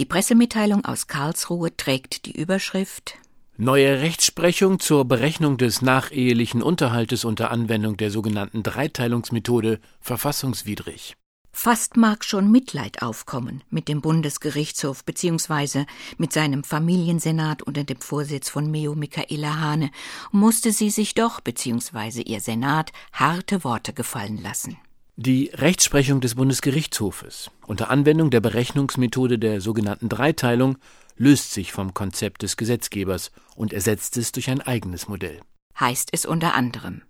Die 0.00 0.04
Pressemitteilung 0.04 0.84
aus 0.84 1.06
Karlsruhe 1.06 1.76
trägt 1.76 2.26
die 2.26 2.36
Überschrift 2.36 3.14
Neue 3.60 4.00
Rechtsprechung 4.00 4.78
zur 4.78 5.04
Berechnung 5.04 5.56
des 5.56 5.82
nachehelichen 5.82 6.62
Unterhaltes 6.62 7.24
unter 7.24 7.50
Anwendung 7.50 7.96
der 7.96 8.12
sogenannten 8.12 8.62
Dreiteilungsmethode 8.62 9.80
verfassungswidrig. 10.00 11.16
Fast 11.50 11.96
mag 11.96 12.24
schon 12.24 12.52
Mitleid 12.52 13.02
aufkommen 13.02 13.64
mit 13.68 13.88
dem 13.88 14.00
Bundesgerichtshof 14.00 15.04
bzw. 15.04 15.86
mit 16.18 16.32
seinem 16.32 16.62
Familiensenat 16.62 17.64
unter 17.64 17.82
dem 17.82 18.00
Vorsitz 18.00 18.48
von 18.48 18.70
Meo 18.70 18.94
Michaela 18.94 19.58
Hane, 19.58 19.90
musste 20.30 20.70
sie 20.70 20.90
sich 20.90 21.14
doch 21.14 21.40
bzw. 21.40 22.22
ihr 22.22 22.38
Senat 22.38 22.92
harte 23.12 23.64
Worte 23.64 23.92
gefallen 23.92 24.40
lassen. 24.40 24.76
Die 25.16 25.50
Rechtsprechung 25.52 26.20
des 26.20 26.36
Bundesgerichtshofes 26.36 27.50
unter 27.66 27.90
Anwendung 27.90 28.30
der 28.30 28.40
Berechnungsmethode 28.40 29.40
der 29.40 29.60
sogenannten 29.60 30.08
Dreiteilung 30.08 30.78
löst 31.18 31.52
sich 31.52 31.72
vom 31.72 31.92
Konzept 31.92 32.42
des 32.42 32.56
Gesetzgebers 32.56 33.30
und 33.54 33.72
ersetzt 33.72 34.16
es 34.16 34.32
durch 34.32 34.48
ein 34.48 34.60
eigenes 34.60 35.08
Modell. 35.08 35.40
Heißt 35.78 36.08
es 36.12 36.24
unter 36.24 36.54
anderem. 36.54 37.02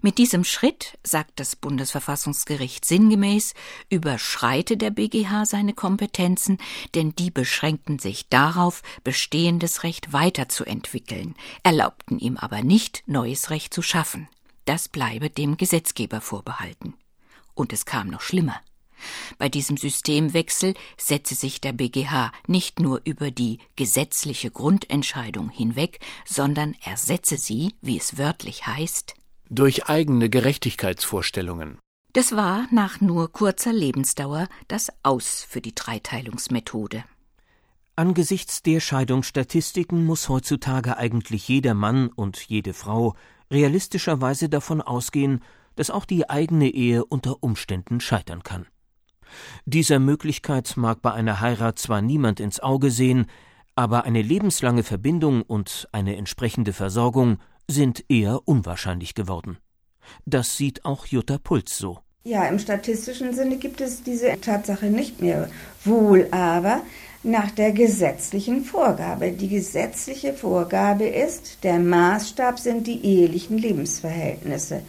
Mit 0.00 0.18
diesem 0.18 0.42
Schritt, 0.42 0.98
sagt 1.04 1.38
das 1.38 1.54
Bundesverfassungsgericht 1.54 2.84
sinngemäß, 2.84 3.54
überschreite 3.88 4.76
der 4.76 4.90
BGH 4.90 5.46
seine 5.46 5.74
Kompetenzen, 5.74 6.58
denn 6.96 7.14
die 7.14 7.30
beschränkten 7.30 8.00
sich 8.00 8.28
darauf, 8.28 8.82
bestehendes 9.04 9.84
Recht 9.84 10.12
weiterzuentwickeln, 10.12 11.36
erlaubten 11.62 12.18
ihm 12.18 12.36
aber 12.36 12.62
nicht, 12.62 13.04
neues 13.06 13.50
Recht 13.50 13.72
zu 13.72 13.82
schaffen. 13.82 14.28
Das 14.64 14.88
bleibe 14.88 15.30
dem 15.30 15.56
Gesetzgeber 15.56 16.20
vorbehalten. 16.20 16.94
Und 17.54 17.72
es 17.72 17.84
kam 17.84 18.08
noch 18.08 18.22
schlimmer. 18.22 18.60
Bei 19.38 19.48
diesem 19.48 19.76
Systemwechsel 19.76 20.74
setze 20.96 21.34
sich 21.34 21.60
der 21.60 21.72
BGH 21.72 22.32
nicht 22.46 22.80
nur 22.80 23.00
über 23.04 23.30
die 23.30 23.58
gesetzliche 23.76 24.50
Grundentscheidung 24.50 25.50
hinweg, 25.50 26.00
sondern 26.24 26.74
ersetze 26.84 27.36
sie, 27.36 27.74
wie 27.80 27.98
es 27.98 28.18
wörtlich 28.18 28.66
heißt, 28.66 29.14
durch 29.50 29.86
eigene 29.86 30.30
Gerechtigkeitsvorstellungen. 30.30 31.78
Das 32.14 32.36
war 32.36 32.66
nach 32.70 33.00
nur 33.00 33.32
kurzer 33.32 33.72
Lebensdauer 33.72 34.48
das 34.68 34.92
Aus 35.02 35.46
für 35.48 35.60
die 35.60 35.74
Dreiteilungsmethode. 35.74 37.04
Angesichts 37.96 38.62
der 38.62 38.80
Scheidungsstatistiken 38.80 40.04
muss 40.04 40.28
heutzutage 40.30 40.96
eigentlich 40.96 41.48
jeder 41.48 41.74
Mann 41.74 42.08
und 42.08 42.38
jede 42.38 42.72
Frau 42.72 43.14
realistischerweise 43.50 44.48
davon 44.48 44.80
ausgehen, 44.80 45.42
dass 45.76 45.90
auch 45.90 46.06
die 46.06 46.28
eigene 46.28 46.70
Ehe 46.70 47.04
unter 47.04 47.42
Umständen 47.42 48.00
scheitern 48.00 48.42
kann. 48.42 48.66
Dieser 49.64 49.98
Möglichkeit 49.98 50.76
mag 50.76 51.02
bei 51.02 51.12
einer 51.12 51.40
Heirat 51.40 51.78
zwar 51.78 52.02
niemand 52.02 52.40
ins 52.40 52.60
Auge 52.60 52.90
sehen, 52.90 53.26
aber 53.74 54.04
eine 54.04 54.22
lebenslange 54.22 54.82
Verbindung 54.82 55.42
und 55.42 55.88
eine 55.92 56.16
entsprechende 56.16 56.72
Versorgung 56.72 57.38
sind 57.68 58.04
eher 58.08 58.40
unwahrscheinlich 58.46 59.14
geworden. 59.14 59.58
Das 60.26 60.56
sieht 60.56 60.84
auch 60.84 61.06
Jutta 61.06 61.38
Puls 61.38 61.78
so. 61.78 62.00
Ja, 62.24 62.46
im 62.46 62.58
statistischen 62.58 63.34
Sinne 63.34 63.56
gibt 63.56 63.80
es 63.80 64.02
diese 64.02 64.40
Tatsache 64.40 64.86
nicht 64.86 65.20
mehr. 65.20 65.48
Wohl 65.84 66.28
aber 66.30 66.82
nach 67.24 67.50
der 67.50 67.72
gesetzlichen 67.72 68.64
Vorgabe. 68.64 69.32
Die 69.32 69.48
gesetzliche 69.48 70.32
Vorgabe 70.32 71.04
ist, 71.04 71.64
der 71.64 71.78
Maßstab 71.78 72.58
sind 72.58 72.86
die 72.86 73.04
ehelichen 73.04 73.58
Lebensverhältnisse. 73.58 74.82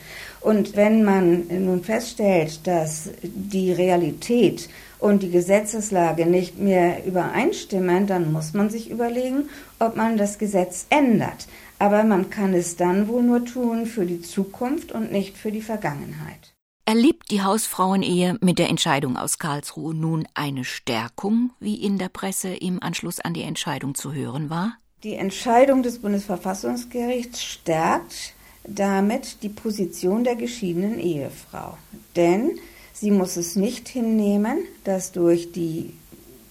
Und 0.44 0.76
wenn 0.76 1.06
man 1.06 1.48
nun 1.48 1.84
feststellt, 1.84 2.68
dass 2.68 3.10
die 3.24 3.72
Realität 3.72 4.70
und 5.00 5.24
die 5.24 5.32
Gesetzeslage 5.32 6.26
nicht 6.26 6.60
mehr 6.60 7.06
übereinstimmen, 7.06 8.08
dann 8.08 8.34
muss 8.34 8.54
man 8.54 8.70
sich 8.70 8.90
überlegen, 8.90 9.50
ob 9.80 9.96
man 9.96 10.18
das 10.18 10.38
Gesetz 10.38 10.86
ändert. 10.90 11.48
Aber 11.80 12.04
man 12.04 12.30
kann 12.30 12.54
es 12.54 12.76
dann 12.76 13.08
wohl 13.08 13.24
nur 13.24 13.46
tun 13.46 13.86
für 13.86 14.06
die 14.06 14.22
Zukunft 14.22 14.92
und 14.92 15.14
nicht 15.14 15.38
für 15.38 15.52
die 15.52 15.62
Vergangenheit. 15.62 16.54
Erlebt 16.86 17.32
die 17.32 17.42
Hausfrauenehe 17.42 18.38
mit 18.42 18.60
der 18.60 18.68
Entscheidung 18.68 19.16
aus 19.16 19.38
Karlsruhe 19.38 19.94
nun 19.94 20.28
eine 20.34 20.66
Stärkung, 20.66 21.52
wie 21.62 21.76
in 21.76 21.98
der 21.98 22.10
Presse 22.10 22.50
im 22.50 22.84
Anschluss 22.84 23.22
an 23.22 23.34
die 23.34 23.44
Entscheidung 23.44 23.96
zu 23.96 24.12
hören 24.12 24.50
war? 24.50 24.74
Die 25.04 25.16
Entscheidung 25.16 25.84
des 25.84 26.00
Bundesverfassungsgerichts 26.00 27.42
stärkt 27.42 28.34
damit 28.66 29.44
die 29.44 29.50
Position 29.50 30.24
der 30.24 30.36
geschiedenen 30.36 31.00
Ehefrau. 31.00 31.78
Denn 32.16 32.60
sie 32.94 33.12
muss 33.12 33.38
es 33.38 33.56
nicht 33.56 33.88
hinnehmen, 33.88 34.60
dass 34.84 35.12
durch 35.12 35.52
die 35.52 35.94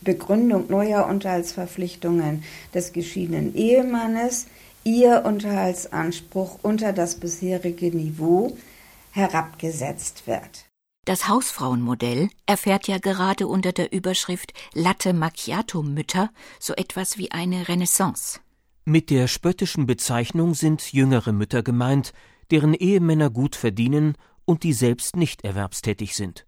Begründung 0.00 0.66
neuer 0.68 1.06
Unterhaltsverpflichtungen 1.06 2.42
des 2.74 2.92
geschiedenen 2.92 3.54
Ehemannes 3.54 4.46
ihr 4.84 5.22
Unterhaltsanspruch 5.24 6.58
unter 6.62 6.92
das 6.92 7.14
bisherige 7.16 7.96
Niveau 7.96 8.56
herabgesetzt 9.12 10.26
wird. 10.26 10.66
Das 11.04 11.28
Hausfrauenmodell 11.28 12.30
erfährt 12.46 12.86
ja 12.86 12.98
gerade 12.98 13.48
unter 13.48 13.72
der 13.72 13.92
Überschrift 13.92 14.52
Latte 14.72 15.12
Macchiato 15.12 15.82
Mütter 15.82 16.30
so 16.60 16.74
etwas 16.74 17.18
wie 17.18 17.32
eine 17.32 17.68
Renaissance. 17.68 18.38
Mit 18.84 19.10
der 19.10 19.28
spöttischen 19.28 19.86
Bezeichnung 19.86 20.54
sind 20.54 20.92
jüngere 20.92 21.32
Mütter 21.32 21.62
gemeint, 21.62 22.12
deren 22.50 22.74
Ehemänner 22.74 23.30
gut 23.30 23.54
verdienen 23.54 24.16
und 24.44 24.64
die 24.64 24.72
selbst 24.72 25.14
nicht 25.14 25.44
erwerbstätig 25.44 26.16
sind. 26.16 26.46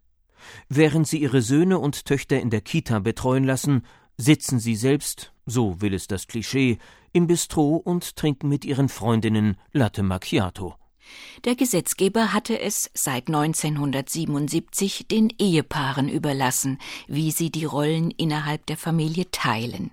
Während 0.69 1.07
sie 1.07 1.19
ihre 1.19 1.43
Söhne 1.43 1.79
und 1.79 2.07
Töchter 2.07 2.41
in 2.41 2.51
der 2.51 2.61
Kita 2.61 2.99
betreuen 2.99 3.45
lassen, 3.45 3.83
sitzen 4.17 4.59
sie 4.59 4.75
selbst, 4.75 5.33
so 5.47 5.81
will 5.81 5.95
es 5.95 6.09
das 6.09 6.27
Klischee, 6.27 6.79
im 7.13 7.29
Bistro 7.29 7.77
und 7.77 8.17
trinken 8.17 8.49
mit 8.49 8.65
ihren 8.65 8.89
Freundinnen 8.89 9.57
Latte 9.73 10.03
Macchiato. 10.03 10.75
Der 11.45 11.55
Gesetzgeber 11.55 12.33
hatte 12.33 12.59
es 12.59 12.91
seit 12.95 13.29
1977 13.29 15.07
den 15.07 15.31
Ehepaaren 15.39 16.09
überlassen, 16.09 16.79
wie 17.07 17.31
sie 17.31 17.51
die 17.51 17.65
Rollen 17.65 18.11
innerhalb 18.11 18.67
der 18.67 18.77
Familie 18.77 19.31
teilen. 19.31 19.93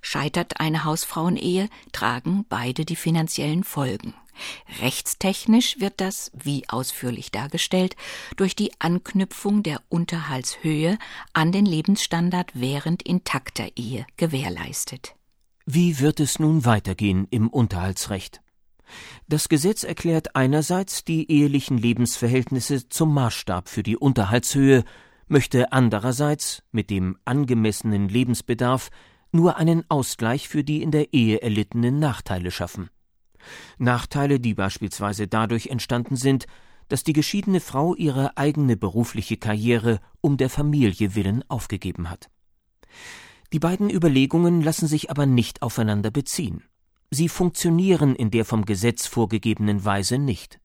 Scheitert 0.00 0.60
eine 0.60 0.84
Hausfrauenehe, 0.84 1.68
tragen 1.92 2.44
beide 2.48 2.84
die 2.84 2.96
finanziellen 2.96 3.64
Folgen. 3.64 4.14
Rechtstechnisch 4.80 5.78
wird 5.80 6.00
das, 6.00 6.30
wie 6.34 6.68
ausführlich 6.68 7.30
dargestellt, 7.30 7.96
durch 8.36 8.56
die 8.56 8.72
Anknüpfung 8.78 9.62
der 9.62 9.80
Unterhaltshöhe 9.88 10.98
an 11.32 11.52
den 11.52 11.66
Lebensstandard 11.66 12.50
während 12.54 13.02
intakter 13.02 13.68
Ehe 13.76 14.06
gewährleistet. 14.16 15.14
Wie 15.66 16.00
wird 16.00 16.18
es 16.18 16.38
nun 16.38 16.64
weitergehen 16.64 17.26
im 17.30 17.48
Unterhaltsrecht? 17.48 18.40
Das 19.28 19.48
Gesetz 19.48 19.84
erklärt 19.84 20.34
einerseits 20.34 21.04
die 21.04 21.30
ehelichen 21.30 21.78
Lebensverhältnisse 21.78 22.88
zum 22.88 23.14
Maßstab 23.14 23.68
für 23.68 23.82
die 23.82 23.96
Unterhaltshöhe, 23.96 24.84
möchte 25.28 25.72
andererseits 25.72 26.62
mit 26.72 26.90
dem 26.90 27.16
angemessenen 27.24 28.08
Lebensbedarf 28.08 28.90
nur 29.32 29.56
einen 29.56 29.84
Ausgleich 29.90 30.48
für 30.48 30.64
die 30.64 30.82
in 30.82 30.90
der 30.90 31.12
Ehe 31.12 31.42
erlittenen 31.42 31.98
Nachteile 31.98 32.50
schaffen. 32.50 32.90
Nachteile, 33.78 34.38
die 34.38 34.54
beispielsweise 34.54 35.26
dadurch 35.26 35.66
entstanden 35.68 36.16
sind, 36.16 36.46
dass 36.88 37.04
die 37.04 37.12
geschiedene 37.12 37.60
Frau 37.60 37.94
ihre 37.94 38.36
eigene 38.36 38.76
berufliche 38.76 39.36
Karriere 39.36 40.00
um 40.20 40.36
der 40.36 40.50
Familie 40.50 41.14
willen 41.14 41.42
aufgegeben 41.48 42.10
hat. 42.10 42.28
Die 43.52 43.58
beiden 43.58 43.90
Überlegungen 43.90 44.62
lassen 44.62 44.86
sich 44.86 45.10
aber 45.10 45.26
nicht 45.26 45.62
aufeinander 45.62 46.10
beziehen. 46.10 46.64
Sie 47.10 47.28
funktionieren 47.28 48.14
in 48.14 48.30
der 48.30 48.44
vom 48.44 48.64
Gesetz 48.64 49.06
vorgegebenen 49.06 49.84
Weise 49.84 50.18
nicht. 50.18 50.60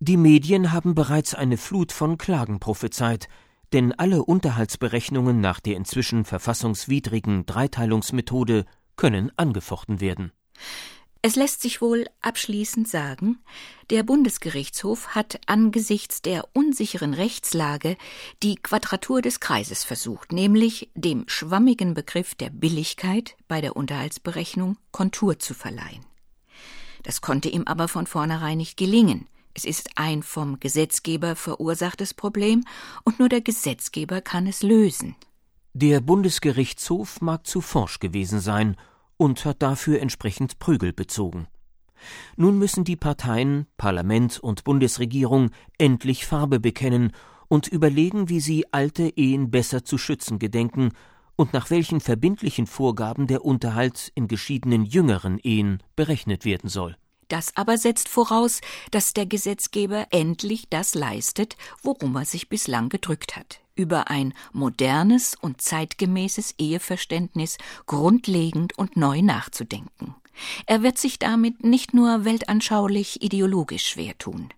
Die 0.00 0.16
Medien 0.16 0.72
haben 0.72 0.94
bereits 0.94 1.34
eine 1.34 1.56
Flut 1.56 1.92
von 1.92 2.18
Klagen 2.18 2.58
prophezeit, 2.58 3.28
denn 3.72 3.92
alle 3.92 4.24
Unterhaltsberechnungen 4.24 5.40
nach 5.40 5.60
der 5.60 5.76
inzwischen 5.76 6.24
verfassungswidrigen 6.24 7.46
Dreiteilungsmethode 7.46 8.64
können 8.96 9.32
angefochten 9.36 10.00
werden. 10.00 10.32
Es 11.22 11.36
lässt 11.36 11.60
sich 11.60 11.82
wohl 11.82 12.06
abschließend 12.22 12.88
sagen, 12.88 13.40
der 13.90 14.04
Bundesgerichtshof 14.04 15.08
hat 15.08 15.38
angesichts 15.44 16.22
der 16.22 16.48
unsicheren 16.54 17.12
Rechtslage 17.12 17.96
die 18.42 18.54
Quadratur 18.54 19.20
des 19.20 19.38
Kreises 19.38 19.84
versucht, 19.84 20.32
nämlich 20.32 20.90
dem 20.94 21.24
schwammigen 21.26 21.92
Begriff 21.92 22.34
der 22.34 22.48
Billigkeit 22.48 23.36
bei 23.48 23.60
der 23.60 23.76
Unterhaltsberechnung 23.76 24.78
Kontur 24.92 25.38
zu 25.38 25.52
verleihen. 25.52 26.06
Das 27.02 27.20
konnte 27.20 27.50
ihm 27.50 27.64
aber 27.66 27.88
von 27.88 28.06
vornherein 28.06 28.56
nicht 28.56 28.78
gelingen. 28.78 29.26
Es 29.54 29.64
ist 29.64 29.90
ein 29.96 30.22
vom 30.22 30.60
Gesetzgeber 30.60 31.34
verursachtes 31.36 32.14
Problem 32.14 32.64
und 33.04 33.18
nur 33.18 33.28
der 33.28 33.40
Gesetzgeber 33.40 34.20
kann 34.20 34.46
es 34.46 34.62
lösen. 34.62 35.16
Der 35.72 36.00
Bundesgerichtshof 36.00 37.20
mag 37.20 37.46
zu 37.46 37.60
forsch 37.60 38.00
gewesen 38.00 38.40
sein 38.40 38.76
und 39.16 39.44
hat 39.44 39.62
dafür 39.62 40.00
entsprechend 40.00 40.58
Prügel 40.58 40.92
bezogen. 40.92 41.46
Nun 42.36 42.58
müssen 42.58 42.84
die 42.84 42.96
Parteien, 42.96 43.66
Parlament 43.76 44.38
und 44.38 44.64
Bundesregierung 44.64 45.50
endlich 45.78 46.26
Farbe 46.26 46.58
bekennen 46.58 47.12
und 47.48 47.68
überlegen, 47.68 48.28
wie 48.28 48.40
sie 48.40 48.64
alte 48.72 49.12
Ehen 49.16 49.50
besser 49.50 49.84
zu 49.84 49.98
schützen 49.98 50.38
gedenken 50.38 50.92
und 51.36 51.52
nach 51.52 51.70
welchen 51.70 52.00
verbindlichen 52.00 52.66
Vorgaben 52.66 53.26
der 53.26 53.44
Unterhalt 53.44 54.12
in 54.14 54.28
geschiedenen 54.28 54.84
jüngeren 54.84 55.38
Ehen 55.38 55.82
berechnet 55.96 56.44
werden 56.44 56.68
soll. 56.68 56.96
Das 57.30 57.56
aber 57.56 57.78
setzt 57.78 58.08
voraus, 58.08 58.60
dass 58.90 59.14
der 59.14 59.24
Gesetzgeber 59.24 60.08
endlich 60.10 60.68
das 60.68 60.94
leistet, 60.94 61.56
worum 61.80 62.16
er 62.16 62.24
sich 62.24 62.48
bislang 62.48 62.90
gedrückt 62.90 63.36
hat 63.36 63.60
über 63.76 64.10
ein 64.10 64.34
modernes 64.52 65.36
und 65.40 65.62
zeitgemäßes 65.62 66.56
Eheverständnis 66.58 67.56
grundlegend 67.86 68.76
und 68.76 68.96
neu 68.96 69.22
nachzudenken. 69.22 70.14
Er 70.66 70.82
wird 70.82 70.98
sich 70.98 71.18
damit 71.18 71.64
nicht 71.64 71.94
nur 71.94 72.26
weltanschaulich 72.26 73.22
ideologisch 73.22 73.86
schwer 73.86 74.18
tun. 74.18 74.52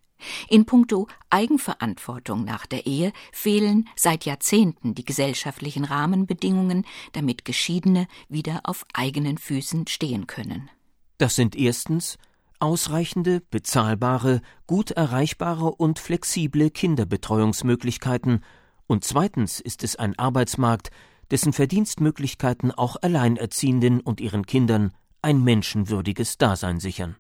In 0.49 0.65
puncto 0.65 1.09
Eigenverantwortung 1.31 2.45
nach 2.45 2.67
der 2.67 2.87
Ehe 2.87 3.13
fehlen 3.33 3.89
seit 3.97 4.25
Jahrzehnten 4.25 4.95
die 4.95 5.05
gesellschaftlichen 5.05 5.85
Rahmenbedingungen, 5.85 6.85
damit 7.13 7.45
Geschiedene 7.45 8.09
wieder 8.29 8.61
auf 8.65 8.85
eigenen 8.93 9.39
Füßen 9.39 9.87
stehen 9.89 10.27
können. 10.27 10.71
Das 11.19 11.37
sind 11.37 11.55
erstens 11.55 12.19
ausreichende, 12.63 13.43
bezahlbare, 13.51 14.41
gut 14.69 14.93
erreichbare 14.93 15.75
und 15.75 15.99
flexible 15.99 16.71
Kinderbetreuungsmöglichkeiten 16.71 18.45
und 18.87 19.05
zweitens 19.05 19.59
ist 19.59 19.83
es 19.83 19.97
ein 19.97 20.17
Arbeitsmarkt, 20.19 20.91
dessen 21.33 21.53
Verdienstmöglichkeiten 21.53 22.71
auch 22.71 22.97
Alleinerziehenden 23.03 24.01
und 24.01 24.21
ihren 24.21 24.47
Kindern 24.47 24.93
ein 25.23 25.43
menschenwürdiges 25.43 26.39
Dasein 26.39 26.79
sichern. 26.79 27.17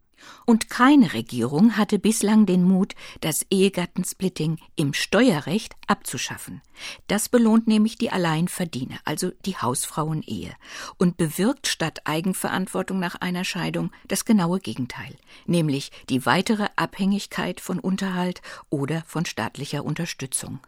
Und 0.46 0.70
keine 0.70 1.12
Regierung 1.12 1.76
hatte 1.76 1.98
bislang 1.98 2.46
den 2.46 2.64
Mut, 2.64 2.94
das 3.20 3.46
Ehegattensplitting 3.50 4.58
im 4.76 4.92
Steuerrecht 4.92 5.74
abzuschaffen. 5.86 6.62
Das 7.06 7.28
belohnt 7.28 7.68
nämlich 7.68 7.96
die 7.96 8.10
Alleinverdiener, 8.10 8.98
also 9.04 9.30
die 9.44 9.56
Hausfrauenehe, 9.56 10.54
und 10.98 11.16
bewirkt 11.16 11.66
statt 11.66 12.00
Eigenverantwortung 12.04 12.98
nach 12.98 13.16
einer 13.16 13.44
Scheidung 13.44 13.92
das 14.08 14.24
genaue 14.24 14.58
Gegenteil, 14.58 15.16
nämlich 15.46 15.92
die 16.08 16.26
weitere 16.26 16.68
Abhängigkeit 16.76 17.60
von 17.60 17.78
Unterhalt 17.78 18.42
oder 18.70 19.02
von 19.06 19.26
staatlicher 19.26 19.84
Unterstützung. 19.84 20.60